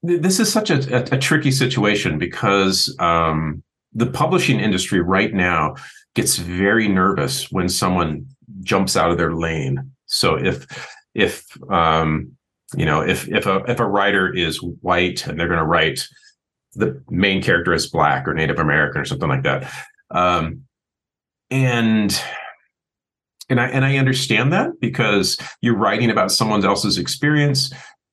[0.02, 3.62] this is such a, a, a tricky situation because um,
[3.92, 5.74] the publishing industry right now
[6.14, 8.26] gets very nervous when someone
[8.62, 9.92] jumps out of their lane.
[10.06, 10.66] So if
[11.14, 12.32] if um,
[12.76, 16.06] you know if if a if a writer is white and they're going to write
[16.74, 19.70] the main character is black or Native American or something like that.
[20.10, 20.64] Um,
[21.50, 22.22] and
[23.48, 27.72] and I and I understand that because you're writing about someone else's experience.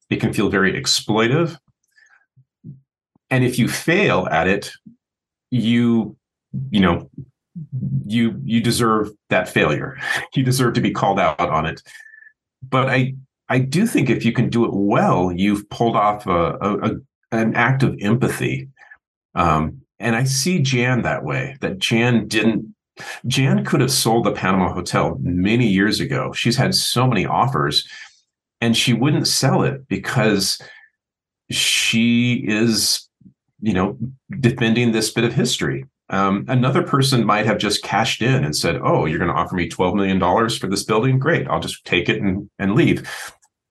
[0.10, 1.58] It can feel very exploitive.
[3.30, 4.72] And if you fail at it,
[5.52, 6.16] you
[6.70, 7.10] you know
[8.06, 9.98] you you deserve that failure.
[10.36, 11.82] You deserve to be called out on it.
[12.62, 13.16] But I
[13.50, 16.92] I do think if you can do it well, you've pulled off a, a, a
[17.32, 18.70] an act of empathy.
[19.36, 21.58] Um, and I see Jan that way.
[21.62, 22.74] That Jan didn't.
[23.28, 26.32] Jan could have sold the Panama Hotel many years ago.
[26.32, 27.88] She's had so many offers,
[28.62, 30.62] and she wouldn't sell it because
[31.52, 33.08] she is,
[33.62, 33.98] you know,
[34.40, 35.86] defending this bit of history.
[36.10, 39.56] Um, another person might have just cashed in and said, "Oh, you're going to offer
[39.56, 41.20] me twelve million dollars for this building?
[41.20, 43.10] Great, I'll just take it and and leave."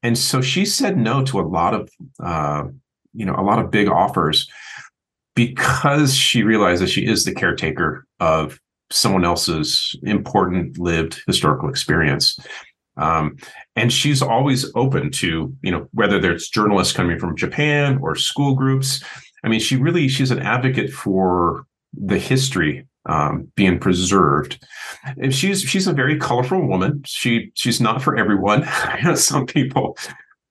[0.03, 1.91] And so she said no to a lot of,
[2.23, 2.65] uh,
[3.15, 4.51] you know, a lot of big offers
[5.35, 8.61] because she realizes she is the caretaker of
[8.91, 12.39] someone else's important lived historical experience.
[12.97, 13.39] Um,
[13.75, 18.55] and she's always open to, you know, whether there's journalists coming from Japan or school
[18.55, 19.03] groups.
[19.43, 21.67] I mean, she really she's an advocate for
[21.97, 24.65] the history um, being preserved.
[25.19, 27.03] And she's she's a very colorful woman.
[27.05, 28.67] She she's not for everyone.
[29.17, 29.97] Some people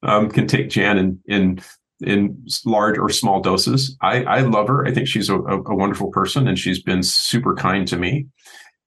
[0.04, 1.62] um, can take Jan in in
[2.02, 3.98] in large or small doses.
[4.02, 4.86] I I love her.
[4.86, 8.28] I think she's a, a wonderful person, and she's been super kind to me.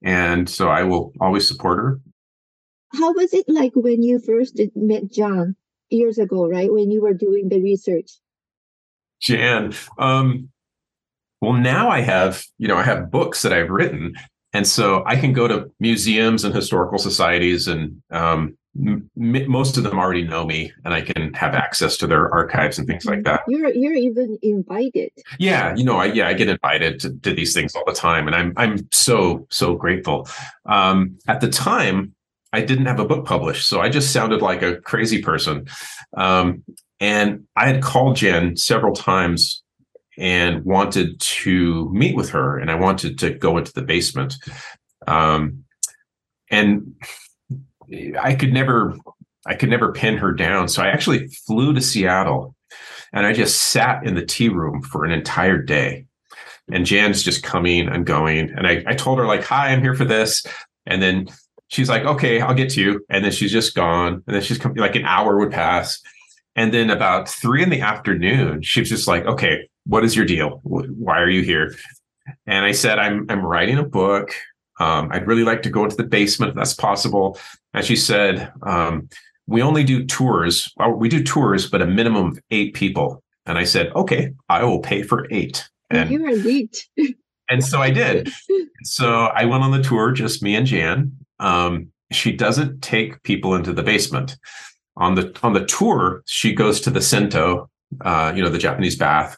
[0.02, 2.00] And so I will always support her.
[2.92, 5.56] How was it like when you first met Jan
[5.90, 6.72] years ago, right?
[6.72, 8.10] When you were doing the research?
[9.20, 10.50] Jan, um,
[11.40, 14.14] well, now I have, you know, I have books that I've written.
[14.52, 19.84] And so I can go to museums and historical societies, and um, m- most of
[19.84, 23.24] them already know me, and I can have access to their archives and things like
[23.24, 23.42] that.
[23.48, 25.10] You're you're even invited.
[25.38, 28.26] Yeah, you know, I yeah, I get invited to, to these things all the time,
[28.26, 30.26] and I'm I'm so so grateful.
[30.64, 32.14] Um, at the time,
[32.54, 35.66] I didn't have a book published, so I just sounded like a crazy person.
[36.16, 36.64] Um,
[36.98, 39.62] and I had called Jan several times
[40.18, 44.36] and wanted to meet with her and I wanted to go into the basement.
[45.06, 45.64] Um,
[46.50, 46.94] and
[48.20, 48.96] I could never
[49.46, 50.68] I could never pin her down.
[50.68, 52.56] So I actually flew to Seattle
[53.12, 56.06] and I just sat in the tea room for an entire day.
[56.70, 58.50] And Jan's just coming and going.
[58.50, 60.44] And I, I told her, like, hi, I'm here for this.
[60.84, 61.28] And then
[61.68, 63.04] she's like, okay, I'll get to you.
[63.08, 64.24] And then she's just gone.
[64.26, 66.00] And then she's coming like an hour would pass.
[66.56, 70.24] And then about three in the afternoon, she was just like, okay, what is your
[70.24, 70.60] deal?
[70.64, 71.74] Why are you here?
[72.46, 74.32] And I said, I'm, I'm writing a book.
[74.80, 77.38] Um, I'd really like to go into the basement if that's possible.
[77.72, 79.08] And she said, um,
[79.46, 80.70] we only do tours.
[80.76, 83.22] Well, we do tours, but a minimum of eight people.
[83.46, 85.68] And I said, okay, I will pay for eight.
[85.90, 86.88] And you're elite.
[87.48, 88.30] and so I did.
[88.82, 91.12] So I went on the tour, just me and Jan.
[91.38, 94.36] Um, she doesn't take people into the basement
[94.96, 97.68] on the on the tour she goes to the sento
[98.04, 99.36] uh, you know the japanese bath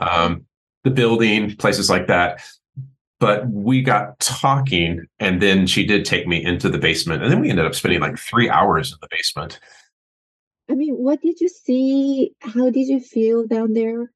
[0.00, 0.44] um,
[0.84, 2.42] the building places like that.
[3.20, 7.40] But we got talking and then she did take me into the basement and then
[7.40, 9.60] we ended up spending like three hours in the basement.
[10.70, 12.32] I mean what did you see?
[12.40, 14.10] How did you feel down there?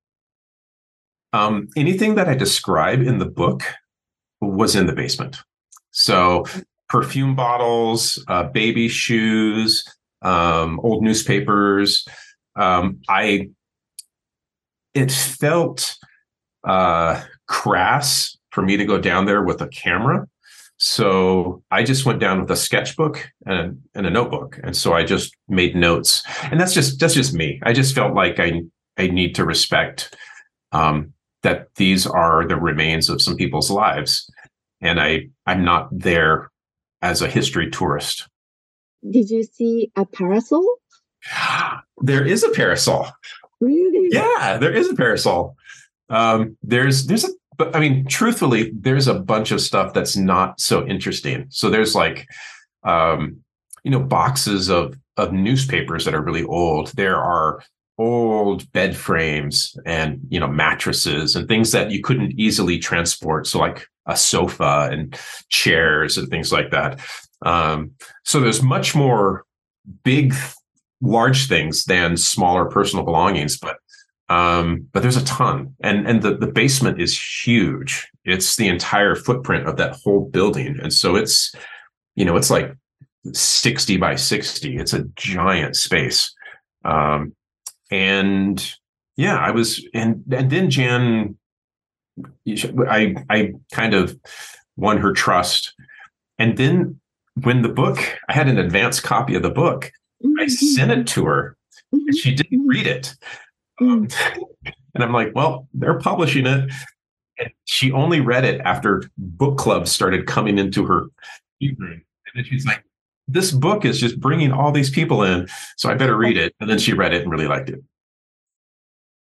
[1.32, 3.62] Um, anything that i describe in the book
[4.40, 5.36] was in the basement.
[5.90, 6.44] So
[6.88, 9.84] perfume bottles uh, baby shoes
[10.22, 12.06] um, old newspapers.
[12.56, 13.50] Um, I
[14.99, 15.96] it felt
[16.66, 20.26] uh, crass for me to go down there with a camera.
[20.78, 24.59] So I just went down with a sketchbook and, and a notebook.
[24.62, 26.22] And so I just made notes.
[26.51, 27.61] And that's just that's just me.
[27.64, 28.62] I just felt like I
[28.96, 30.16] I need to respect
[30.72, 34.28] um, that these are the remains of some people's lives.
[34.80, 36.51] And I I'm not there
[37.03, 38.28] as a history tourist.
[39.09, 40.64] Did you see a parasol?
[42.01, 43.09] There is a parasol.
[43.61, 44.09] Really?
[44.12, 45.56] Yeah, there is a parasol.
[46.11, 50.61] Um, there's there's a but I mean, truthfully, there's a bunch of stuff that's not
[50.61, 51.46] so interesting.
[51.48, 52.28] So there's like
[52.84, 53.38] um,
[53.82, 56.88] you know, boxes of of newspapers that are really old.
[56.94, 57.62] There are
[57.98, 63.59] old bed frames and you know mattresses and things that you couldn't easily transport so
[63.59, 67.00] like a sofa and chairs and things like that
[67.44, 67.92] um,
[68.24, 69.44] so there's much more
[70.04, 70.34] big,
[71.01, 73.78] large things than smaller personal belongings, but
[74.30, 78.07] um, but there's a ton, and and the the basement is huge.
[78.24, 81.55] It's the entire footprint of that whole building, and so it's
[82.14, 82.74] you know it's like
[83.32, 84.76] 60 by 60.
[84.76, 86.34] It's a giant space,
[86.84, 87.34] um,
[87.90, 88.74] and
[89.16, 91.38] yeah, I was, and and then Jan,
[92.46, 94.18] I I kind of
[94.76, 95.74] won her trust,
[96.38, 97.01] and then
[97.42, 99.90] when the book, I had an advanced copy of the book.
[100.39, 101.57] I sent it to her,
[101.93, 102.68] and she didn't mm-hmm.
[102.68, 103.14] read it.
[103.80, 104.09] Um,
[104.95, 106.70] and I'm like, well, they're publishing it.
[107.39, 111.07] And she only read it after book clubs started coming into her
[111.61, 112.03] And
[112.34, 112.84] then she's like,
[113.28, 115.49] this book is just bringing all these people in.
[115.76, 116.55] So I better read it.
[116.61, 117.82] And then she read it and really liked it.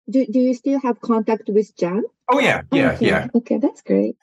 [0.09, 2.03] Do, do you still have contact with Jan?
[2.29, 2.63] Oh, yeah.
[2.71, 2.91] Yeah.
[2.93, 3.07] Okay.
[3.07, 3.27] Yeah.
[3.35, 3.57] Okay.
[3.57, 4.17] That's great.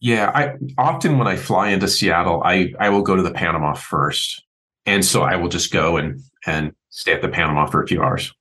[0.00, 0.30] Yeah.
[0.34, 4.42] I often when I fly into Seattle, I, I will go to the Panama first.
[4.88, 8.02] And so I will just go and, and stay at the Panama for a few
[8.02, 8.32] hours.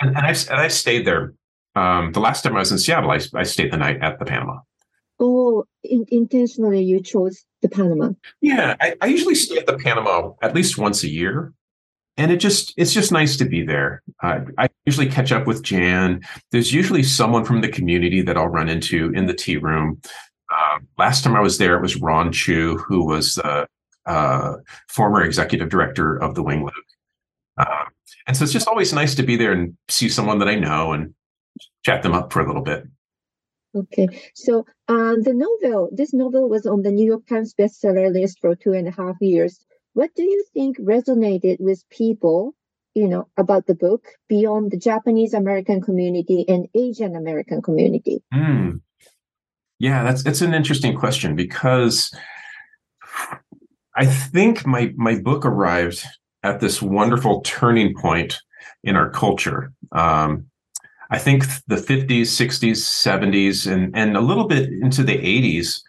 [0.00, 1.34] And, and, I, and I stayed there.
[1.76, 4.24] Um, the last time I was in Seattle, I, I stayed the night at the
[4.24, 4.58] Panama.
[5.20, 8.10] Oh, in, intentionally you chose the Panama.
[8.40, 11.52] Yeah, I, I usually stay at the Panama at least once a year,
[12.16, 14.02] and it just it's just nice to be there.
[14.24, 16.22] Uh, I usually catch up with Jan.
[16.50, 20.00] There's usually someone from the community that I'll run into in the tea room.
[20.52, 23.68] Uh, last time I was there, it was Ron Chew, who was the
[24.06, 24.54] uh,
[24.88, 26.74] former executive director of the Wing Luke.
[27.58, 27.84] Uh,
[28.26, 30.92] and so it's just always nice to be there and see someone that I know
[30.92, 31.14] and
[31.84, 32.84] chat them up for a little bit.
[33.74, 38.38] Okay, so uh, the novel, this novel was on the New York Times bestseller list
[38.40, 39.64] for two and a half years.
[39.92, 42.54] What do you think resonated with people,
[42.94, 48.22] you know, about the book beyond the Japanese American community and Asian American community?
[48.34, 48.80] Mm.
[49.78, 52.12] Yeah, that's it's an interesting question because
[54.00, 56.02] I think my my book arrived
[56.42, 58.40] at this wonderful turning point
[58.82, 59.74] in our culture.
[59.92, 60.46] Um,
[61.10, 65.82] I think the 50s, 60s, 70s, and and a little bit into the 80s,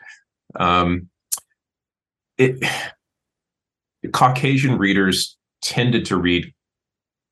[0.60, 1.08] um,
[2.38, 2.62] it
[4.12, 6.54] Caucasian readers tended to read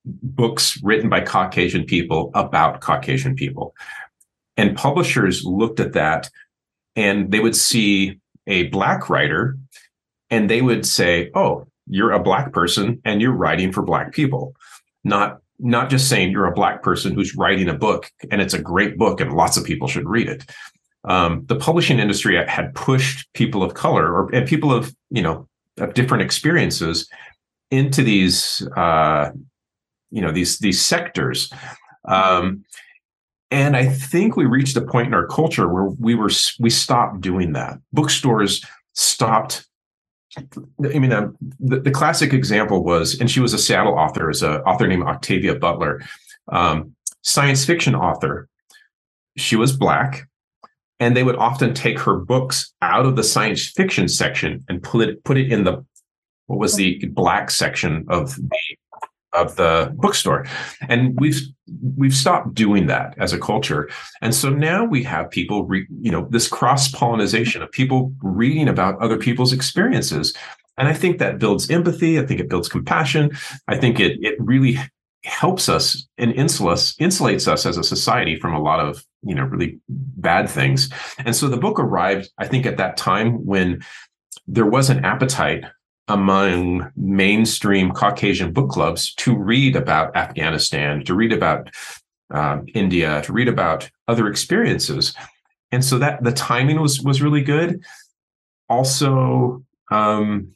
[0.05, 3.75] books written by Caucasian people about Caucasian people,
[4.55, 6.29] and publishers looked at that,
[6.95, 9.57] and they would see a black writer,
[10.29, 14.55] and they would say, "Oh, you're a black person, and you're writing for black people."
[15.03, 18.61] Not not just saying you're a black person who's writing a book and it's a
[18.61, 20.49] great book and lots of people should read it.
[21.03, 25.47] Um, the publishing industry had pushed people of color or and people of you know
[25.77, 27.09] of different experiences
[27.71, 29.31] into these uh,
[30.11, 31.51] you know these these sectors.
[32.05, 32.65] Um,
[33.51, 37.21] and I think we reached a point in our culture where we were we stopped
[37.21, 37.79] doing that.
[37.93, 38.63] Bookstores
[38.93, 39.65] stopped
[40.37, 44.43] I mean, um, the, the, classic example was, and she was a Seattle author, is
[44.43, 46.01] an author named Octavia Butler,
[46.51, 48.47] um, science fiction author.
[49.37, 50.27] She was black,
[50.99, 55.07] and they would often take her books out of the science fiction section and put
[55.07, 55.83] it put it in the
[56.47, 58.49] what was the black section of the
[59.33, 60.45] of the bookstore.
[60.87, 61.41] And we've
[61.97, 63.89] we've stopped doing that as a culture.
[64.21, 68.67] And so now we have people re, you know this cross pollination of people reading
[68.67, 70.35] about other people's experiences.
[70.77, 72.19] And i think that builds empathy.
[72.19, 73.31] I think it builds compassion.
[73.67, 74.77] I think it it really
[75.25, 79.43] helps us and insulates insulates us as a society from a lot of you know
[79.43, 80.89] really bad things.
[81.25, 83.81] And so the book arrived i think at that time when
[84.47, 85.63] there was an appetite
[86.09, 91.69] among mainstream Caucasian book clubs to read about Afghanistan, to read about
[92.31, 95.13] um, India, to read about other experiences,
[95.71, 97.83] and so that the timing was was really good.
[98.67, 100.53] Also, um,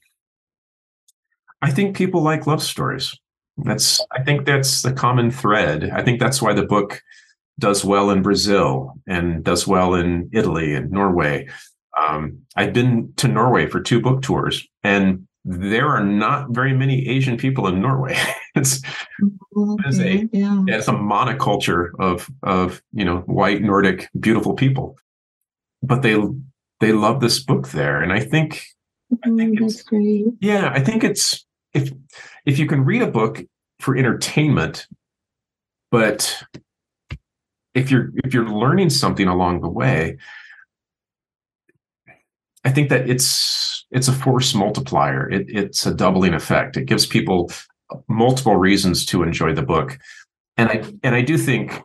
[1.61, 3.17] I think people like love stories.
[3.57, 5.89] That's I think that's the common thread.
[5.91, 7.01] I think that's why the book
[7.59, 11.47] does well in Brazil and does well in Italy and Norway.
[11.97, 17.07] Um, I've been to Norway for two book tours, and there are not very many
[17.07, 18.17] Asian people in Norway.
[18.55, 18.81] it's,
[19.55, 20.63] okay, it's a yeah.
[20.67, 24.97] it's a monoculture of of you know white Nordic beautiful people,
[25.81, 26.17] but they
[26.79, 28.65] they love this book there, and I think
[29.23, 30.25] I think mm, that's great.
[30.39, 31.91] Yeah, I think it's if
[32.45, 33.43] if you can read a book
[33.79, 34.87] for entertainment,
[35.91, 36.43] but
[37.73, 40.17] if you're if you're learning something along the way,
[42.63, 45.29] I think that it's it's a force multiplier.
[45.29, 46.77] It, it's a doubling effect.
[46.77, 47.51] It gives people
[48.07, 49.99] multiple reasons to enjoy the book,
[50.57, 51.81] and I and I do think,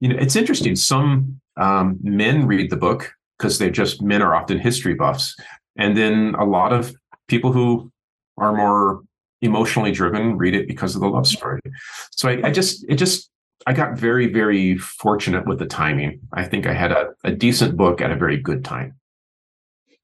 [0.00, 0.76] you know, it's interesting.
[0.76, 5.34] Some um, men read the book because they just men are often history buffs,
[5.76, 6.94] and then a lot of
[7.28, 7.90] people who
[8.36, 9.02] are more
[9.40, 11.60] emotionally driven read it because of the love story.
[12.12, 13.30] So I, I just it just
[13.66, 16.20] I got very very fortunate with the timing.
[16.32, 18.94] I think I had a, a decent book at a very good time.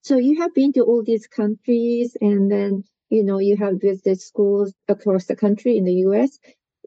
[0.03, 4.21] So you have been to all these countries and then, you know, you have visited
[4.21, 6.39] schools across the country in the US.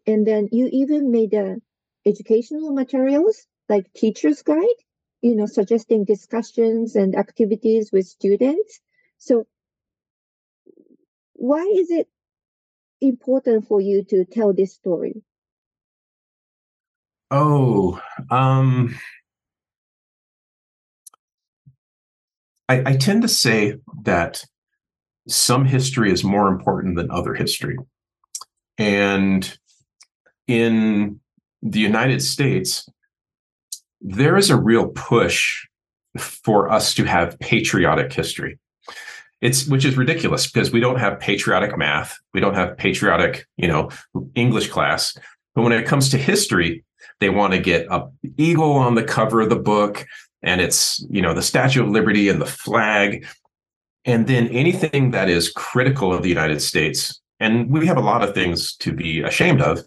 [0.07, 1.57] And then you even made a
[2.05, 4.79] educational materials like teacher's guide,
[5.21, 8.79] you know, suggesting discussions and activities with students.
[9.17, 9.45] So
[11.33, 12.07] why is it
[13.01, 15.23] important for you to tell this story?
[17.29, 18.93] Oh, um,
[22.71, 24.45] I, I tend to say that
[25.27, 27.77] some history is more important than other history.
[28.77, 29.57] And
[30.47, 31.19] in
[31.61, 32.87] the United States,
[33.99, 35.67] there is a real push
[36.17, 38.57] for us to have patriotic history.
[39.41, 43.67] It's which is ridiculous because we don't have patriotic math, we don't have patriotic, you
[43.67, 43.89] know,
[44.35, 45.17] English class.
[45.55, 46.85] But when it comes to history,
[47.19, 48.07] they want to get a
[48.37, 50.05] eagle on the cover of the book
[50.43, 53.25] and it's, you know, the Statue of Liberty and the flag.
[54.05, 58.23] And then anything that is critical of the United States and we have a lot
[58.23, 59.83] of things to be ashamed of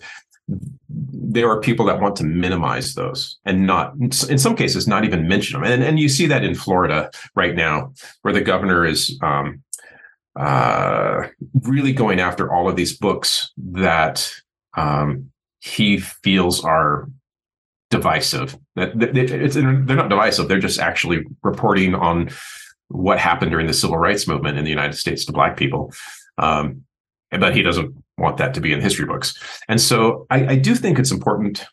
[0.47, 5.27] there are people that want to minimize those and not in some cases not even
[5.27, 5.73] mention them.
[5.73, 9.63] And, and you see that in florida right now where the governor is um,
[10.37, 11.29] uh,
[11.63, 14.31] really going after all of these books that
[14.77, 15.31] um,
[15.61, 17.09] he feels are
[17.97, 22.28] divisive they're not divisive they're just actually reporting on
[22.88, 25.92] what happened during the civil rights movement in the united states to black people
[26.38, 26.82] um,
[27.30, 29.38] but he doesn't want that to be in history books.
[29.68, 31.64] And so I, I do think it's important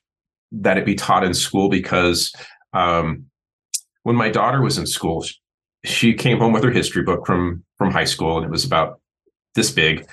[0.51, 2.34] that it be taught in school because
[2.74, 3.26] um,
[4.03, 5.26] when my daughter was in school,
[5.86, 8.99] she came home with her history book from from high school, and it was about
[9.55, 10.07] this big.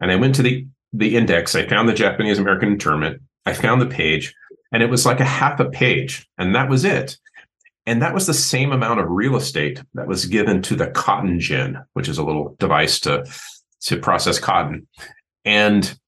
[0.00, 1.54] And I went to the the index.
[1.54, 3.22] I found the Japanese American internment.
[3.46, 4.34] I found the page,
[4.72, 7.18] and it was like a half a page, and that was it.
[7.84, 11.40] And that was the same amount of real estate that was given to the cotton
[11.40, 13.24] gin, which is a little device to
[13.82, 14.86] to process cotton.
[15.44, 15.98] And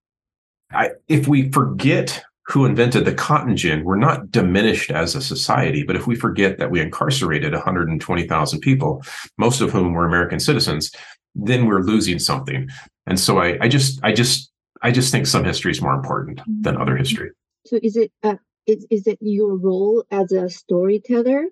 [0.73, 5.83] I, if we forget who invented the cotton gin, we're not diminished as a society.
[5.83, 9.03] But if we forget that we incarcerated 120,000 people,
[9.39, 10.93] most of whom were American citizens,
[11.35, 12.69] then we're losing something.
[13.07, 14.53] And so I, I just, I just,
[14.83, 17.31] I just think some history is more important than other history.
[17.67, 18.37] So is it, uh,
[18.67, 21.47] is, is it your role as a storyteller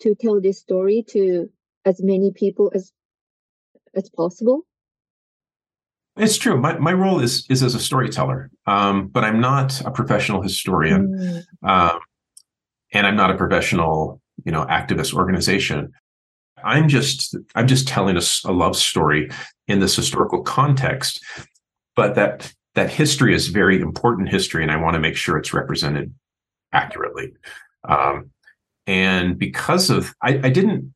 [0.00, 1.50] to tell this story to
[1.84, 2.92] as many people as
[3.94, 4.62] as possible?
[6.16, 6.60] It's true.
[6.60, 11.44] My my role is is as a storyteller, um, but I'm not a professional historian,
[11.62, 11.68] mm.
[11.68, 12.00] um,
[12.92, 15.92] and I'm not a professional, you know, activist organization.
[16.62, 19.30] I'm just I'm just telling a, a love story
[19.68, 21.24] in this historical context,
[21.96, 25.52] but that that history is very important history, and I want to make sure it's
[25.52, 26.12] represented
[26.72, 27.32] accurately.
[27.88, 28.30] Um,
[28.86, 30.92] and because of I, I didn't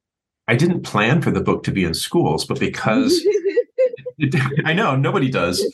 [0.48, 3.24] I didn't plan for the book to be in schools, but because
[4.64, 5.64] I know nobody does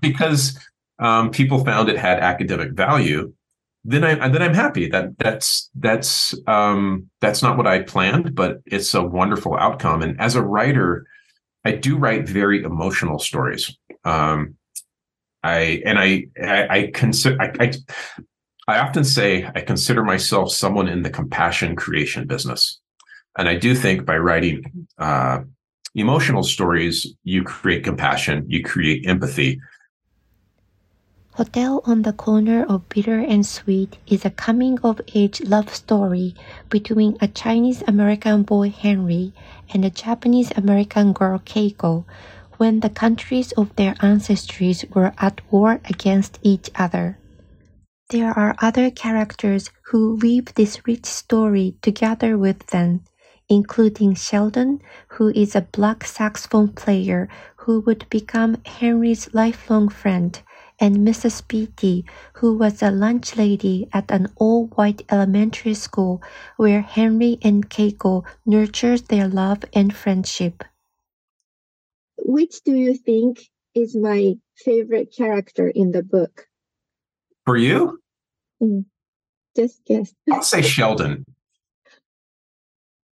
[0.00, 0.58] because
[0.98, 3.32] um, people found it had academic value.
[3.84, 8.60] Then I then I'm happy that that's that's um, that's not what I planned, but
[8.66, 10.02] it's a wonderful outcome.
[10.02, 11.06] And as a writer,
[11.64, 13.74] I do write very emotional stories.
[14.04, 14.56] Um,
[15.42, 17.72] I and I I, I consider I, I
[18.68, 22.78] I often say I consider myself someone in the compassion creation business,
[23.38, 25.40] and I do think by writing uh,
[25.94, 29.60] emotional stories, you create compassion, you create empathy.
[31.32, 36.34] Hotel on the Corner of Bitter and Sweet is a coming of age love story
[36.68, 39.32] between a Chinese American boy Henry
[39.72, 42.04] and a Japanese American girl Keiko
[42.60, 47.16] when the countries of their ancestries were at war against each other.
[48.10, 53.00] There are other characters who weave this rich story together with them,
[53.48, 54.82] including Sheldon,
[55.16, 57.30] who is a black saxophone player
[57.64, 60.38] who would become Henry's lifelong friend,
[60.78, 61.40] and Mrs.
[61.48, 62.04] Beatty,
[62.34, 66.20] who was a lunch lady at an all-white elementary school
[66.58, 70.62] where Henry and Keiko nurtured their love and friendship.
[72.24, 73.40] Which do you think
[73.74, 76.46] is my favorite character in the book?
[77.44, 78.00] For you?
[78.62, 78.84] Mm,
[79.56, 80.12] just guess.
[80.32, 81.24] I'll say Sheldon.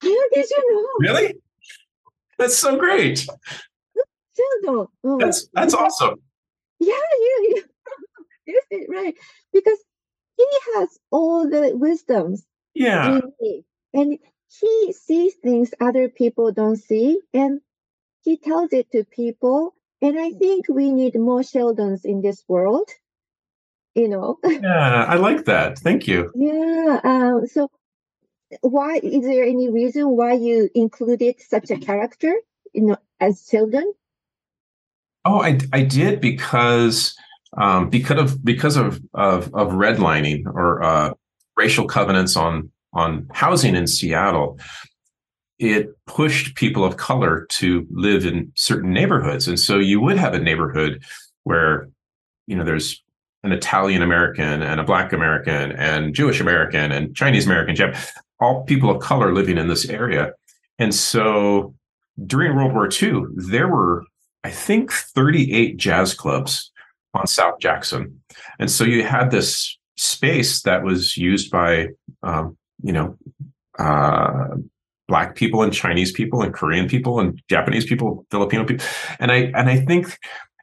[0.02, 1.08] How did you know?
[1.08, 1.34] Really?
[2.38, 3.18] That's so great.
[4.36, 4.86] Sheldon.
[5.04, 5.18] Oh.
[5.18, 6.20] That's that's awesome.
[6.78, 7.60] Yeah, yeah,
[8.46, 8.78] yeah.
[8.88, 9.14] right.
[9.52, 9.78] Because
[10.36, 12.44] he has all the wisdoms.
[12.74, 13.20] Yeah.
[13.92, 14.18] And
[14.60, 17.60] he sees things other people don't see and
[18.28, 19.74] he tells it to people.
[20.02, 22.88] And I think we need more Sheldons in this world.
[23.94, 24.38] You know.
[24.44, 25.78] Yeah, I like that.
[25.78, 26.30] Thank you.
[26.34, 27.00] Yeah.
[27.02, 27.70] Um, so
[28.60, 32.32] why is there any reason why you included such a character
[32.74, 33.92] you know as Sheldon?
[35.24, 37.16] Oh, I I did because
[37.56, 41.10] um, because of because of of, of redlining or uh,
[41.56, 44.58] racial covenants on on housing in Seattle,
[45.58, 50.34] it pushed people of color to live in certain neighborhoods, and so you would have
[50.34, 51.02] a neighborhood
[51.44, 51.88] where
[52.46, 53.02] you know there's
[53.42, 57.94] an Italian American and a Black American and Jewish American and Chinese American,
[58.40, 60.32] all people of color living in this area,
[60.78, 61.74] and so
[62.26, 64.04] during World War II, there were
[64.44, 66.70] I think 38 jazz clubs
[67.14, 68.20] on South Jackson.
[68.58, 71.88] And so you had this space that was used by,
[72.22, 73.16] um, you know,
[73.78, 74.56] uh,
[75.08, 78.86] black people and Chinese people and Korean people and Japanese people, Filipino people.
[79.18, 80.18] And I, and I think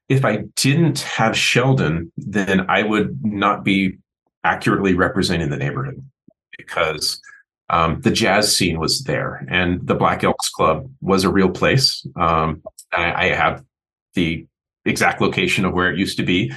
[0.08, 3.98] if I didn't have Sheldon, then I would not be
[4.44, 6.04] accurately representing the neighborhood
[6.58, 7.20] because
[7.70, 12.06] um, the jazz scene was there and the Black Elks Club was a real place.
[12.16, 13.64] Um, I, I, have
[14.14, 14.46] the
[14.86, 16.52] exact location of where it used to be,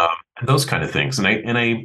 [0.00, 0.08] um,
[0.38, 1.18] and those kind of things.
[1.18, 1.84] And I and I,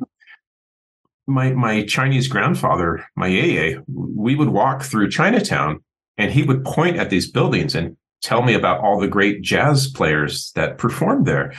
[1.27, 5.83] my my Chinese grandfather, my yeye, we would walk through Chinatown,
[6.17, 9.89] and he would point at these buildings and tell me about all the great jazz
[9.89, 11.53] players that performed there.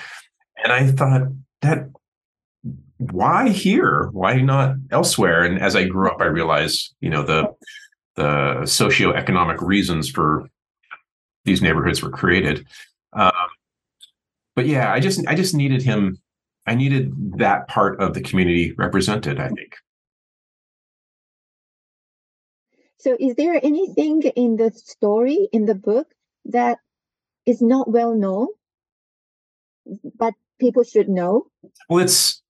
[0.63, 1.29] And I thought
[1.63, 1.89] that
[2.99, 4.09] why here?
[4.13, 5.43] Why not elsewhere?
[5.43, 7.49] And as I grew up, I realized, you know, the
[8.15, 10.49] the socioeconomic reasons for
[11.45, 12.67] these neighborhoods were created.
[13.13, 13.33] Um,
[14.55, 16.19] but yeah, I just I just needed him.
[16.67, 19.41] I needed that part of the community represented.
[19.41, 19.77] I think.
[22.99, 26.07] So, is there anything in the story in the book
[26.45, 26.79] that
[27.47, 28.49] is not well known,
[30.17, 31.47] but people should know?
[31.89, 32.43] Well, it's.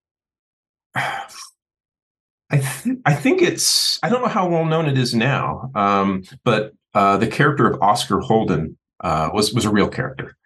[0.94, 6.22] I th- I think it's I don't know how well known it is now, um,
[6.44, 10.36] but uh, the character of Oscar Holden uh, was was a real character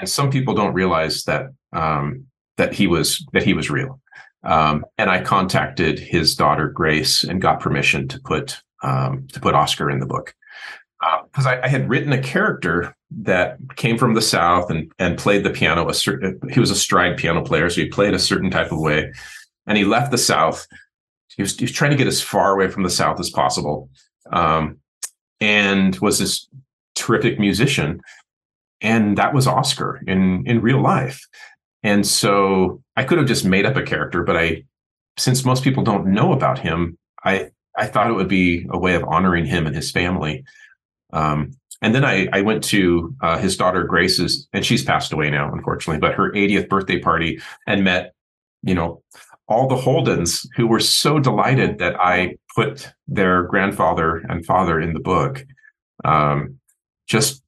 [0.00, 2.26] and some people don't realize that um,
[2.56, 4.00] that he was that he was real.
[4.44, 9.54] Um, and I contacted his daughter Grace and got permission to put um, to put
[9.54, 10.34] Oscar in the book
[11.26, 15.18] because uh, I, I, had written a character that came from the South and and
[15.18, 15.88] played the piano.
[15.88, 18.80] A certain he was a stride piano player, so he played a certain type of
[18.80, 19.12] way,
[19.66, 20.66] and he left the South.
[21.36, 23.88] He was, he was trying to get as far away from the South as possible,
[24.32, 24.78] um,
[25.40, 26.48] and was this
[26.94, 28.02] terrific musician
[28.82, 31.26] and that was Oscar in in real life.
[31.82, 34.64] And so I could have just made up a character, but I,
[35.16, 38.94] since most people don't know about him, I I thought it would be a way
[38.94, 40.44] of honoring him and his family.
[41.12, 45.30] Um, and then I, I went to uh, his daughter Grace's, and she's passed away
[45.30, 48.14] now, unfortunately, but her 80th birthday party and met,
[48.62, 49.02] you know,
[49.48, 54.92] all the Holdens who were so delighted that I put their grandfather and father in
[54.92, 55.44] the book.
[56.04, 56.58] Um,
[57.06, 57.42] just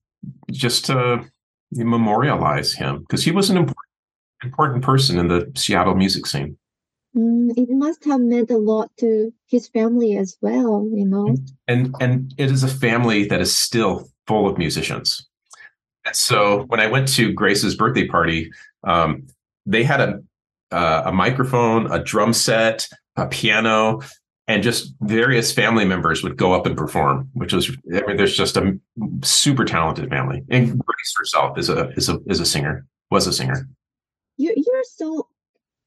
[0.51, 1.25] just to
[1.73, 3.57] memorialize him because he was an
[4.45, 6.57] important, person in the Seattle music scene.
[7.17, 11.37] Mm, it must have meant a lot to his family as well, you know.
[11.69, 15.27] And and it is a family that is still full of musicians.
[16.05, 18.51] And so when I went to Grace's birthday party,
[18.83, 19.27] um,
[19.65, 20.21] they had a
[20.73, 24.01] uh, a microphone, a drum set, a piano,
[24.49, 28.37] and just various family members would go up and perform, which was I mean, there's
[28.37, 28.79] just a
[29.23, 30.43] super talented family.
[30.51, 33.69] And Grace herself is a is a is a singer, was a singer.
[34.37, 35.29] You're you're so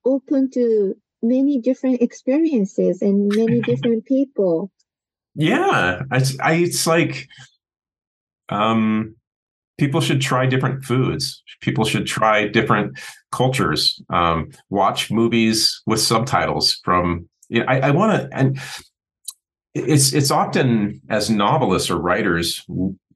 [0.06, 4.72] open to many different experiences and many different people.
[5.36, 7.28] Yeah, it's I, it's like
[8.50, 9.16] um
[9.78, 11.44] people should try different foods.
[11.62, 13.00] People should try different
[13.32, 14.02] cultures.
[14.10, 18.60] Um, watch movies with subtitles from you know, I, I want to, and
[19.74, 22.64] it's it's often as novelists or writers,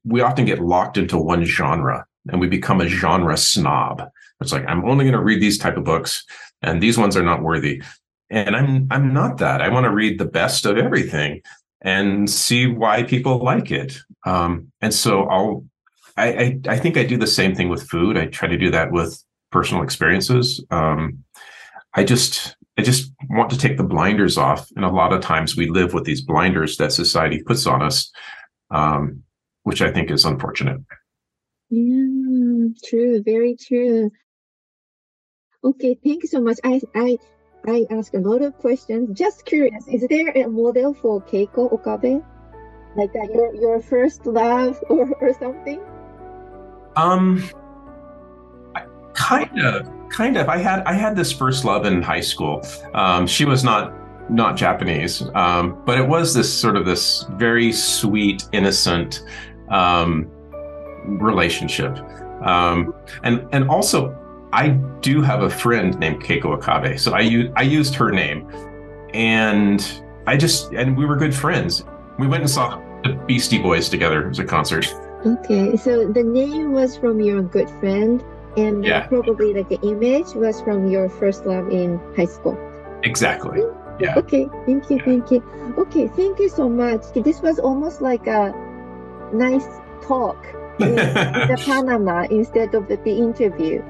[0.04, 4.02] we often get locked into one genre and we become a genre snob.
[4.40, 6.24] It's like I'm only going to read these type of books,
[6.62, 7.82] and these ones are not worthy.
[8.30, 9.60] And I'm I'm not that.
[9.60, 11.42] I want to read the best of everything
[11.82, 13.98] and see why people like it.
[14.24, 15.64] Um, and so I'll
[16.16, 18.16] I, I, I think I do the same thing with food.
[18.16, 20.64] I try to do that with personal experiences.
[20.70, 21.24] Um,
[21.94, 24.68] I just I just want to take the blinders off.
[24.76, 28.10] And a lot of times we live with these blinders that society puts on us,
[28.70, 29.22] um,
[29.64, 30.80] which I think is unfortunate.
[31.72, 34.10] Yeah, true, very true.
[35.64, 36.58] Okay, thank you so much.
[36.62, 37.16] I I
[37.66, 39.16] I asked a lot of questions.
[39.16, 42.20] Just curious, is there a model for Keiko Okabe?
[42.94, 45.80] Like that your your first love or, or something?
[46.94, 47.42] Um
[49.14, 52.62] kind of kind of i had i had this first love in high school
[52.94, 53.92] um, she was not
[54.30, 59.22] not japanese um, but it was this sort of this very sweet innocent
[59.68, 60.30] um,
[61.04, 61.98] relationship
[62.42, 64.16] um, and and also
[64.52, 64.68] I
[65.00, 66.98] do have a friend named Keiko Okabe.
[66.98, 68.50] So I used I used her name,
[69.14, 71.84] and I just and we were good friends.
[72.18, 74.94] We went and saw the Beastie Boys together as a concert.
[75.24, 78.22] Okay, so the name was from your good friend,
[78.56, 79.06] and Yeah.
[79.06, 82.58] probably like the image was from your first love in high school.
[83.04, 83.62] Exactly.
[84.00, 84.18] Yeah.
[84.18, 85.04] Okay, thank you, Yeah.
[85.04, 85.42] thank you.
[85.78, 87.02] Okay, thank you so much.
[87.14, 88.52] This was almost like a
[89.32, 89.66] nice
[90.02, 90.44] talk
[90.78, 93.82] in the Panama instead of the, the interview.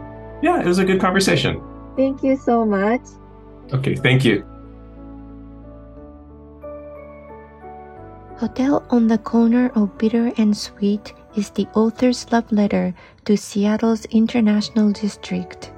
[0.42, 1.62] yeah, it was a good conversation.
[1.96, 3.02] Thank you so much.
[3.72, 4.44] Okay, thank you.
[8.38, 12.92] Hotel on the Corner of Bitter and Sweet is the author's love letter
[13.24, 15.70] to Seattle's International District.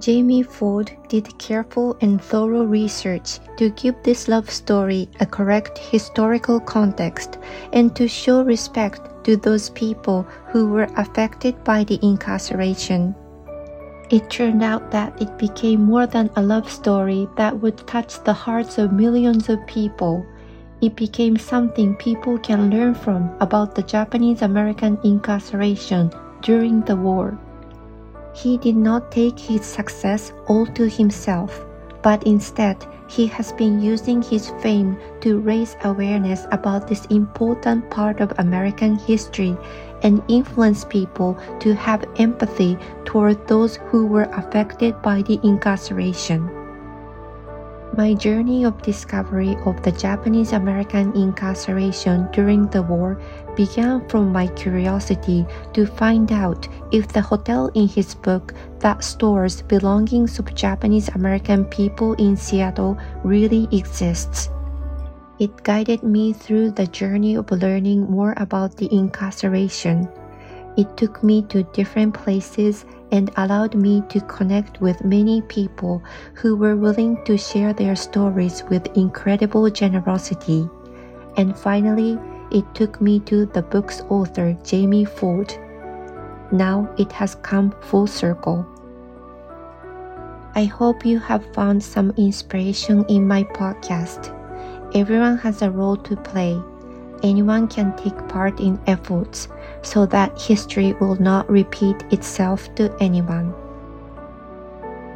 [0.00, 6.58] Jamie Ford did careful and thorough research to give this love story a correct historical
[6.58, 7.38] context
[7.72, 13.14] and to show respect to those people who were affected by the incarceration.
[14.10, 18.32] It turned out that it became more than a love story that would touch the
[18.32, 20.26] hearts of millions of people.
[20.82, 26.12] It became something people can learn from about the Japanese American incarceration
[26.42, 27.38] during the war.
[28.34, 31.64] He did not take his success all to himself,
[32.02, 38.20] but instead, he has been using his fame to raise awareness about this important part
[38.20, 39.54] of American history
[40.02, 46.48] and influence people to have empathy toward those who were affected by the incarceration.
[47.94, 53.20] My journey of discovery of the Japanese American incarceration during the war
[53.54, 55.44] began from my curiosity
[55.74, 61.64] to find out if the hotel in his book that stores belongings of Japanese American
[61.64, 64.50] people in Seattle really exists.
[65.38, 70.08] It guided me through the journey of learning more about the incarceration.
[70.76, 76.02] It took me to different places and allowed me to connect with many people
[76.34, 80.68] who were willing to share their stories with incredible generosity.
[81.36, 82.18] And finally,
[82.50, 85.52] it took me to the book's author, Jamie Ford.
[86.52, 88.66] Now it has come full circle.
[90.54, 94.28] I hope you have found some inspiration in my podcast.
[94.94, 96.60] Everyone has a role to play.
[97.22, 99.48] Anyone can take part in efforts
[99.80, 103.54] so that history will not repeat itself to anyone.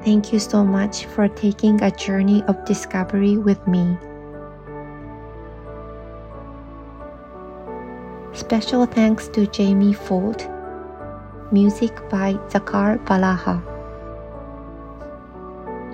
[0.02, 3.98] Thank you so much for taking a journey of discovery with me.
[8.32, 10.55] Special thanks to Jamie Ford.
[11.52, 13.62] Music by Zakhar Valaha.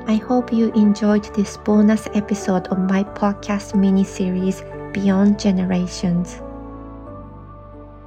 [0.08, 6.40] I hope you enjoyed this bonus episode of my podcast mini series Beyond Generations.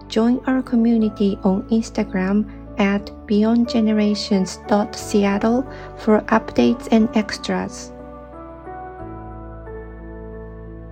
[0.08, 5.68] Join our community on Instagram at beyondgenerations.seattle
[5.98, 7.92] for updates and extras.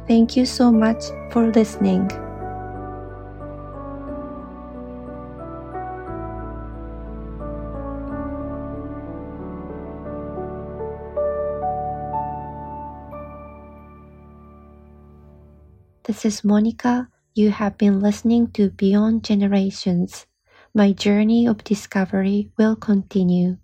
[0.07, 2.11] Thank you so much for listening.
[16.05, 17.09] This is Monica.
[17.33, 20.25] You have been listening to Beyond Generations.
[20.73, 23.57] My journey of discovery will continue.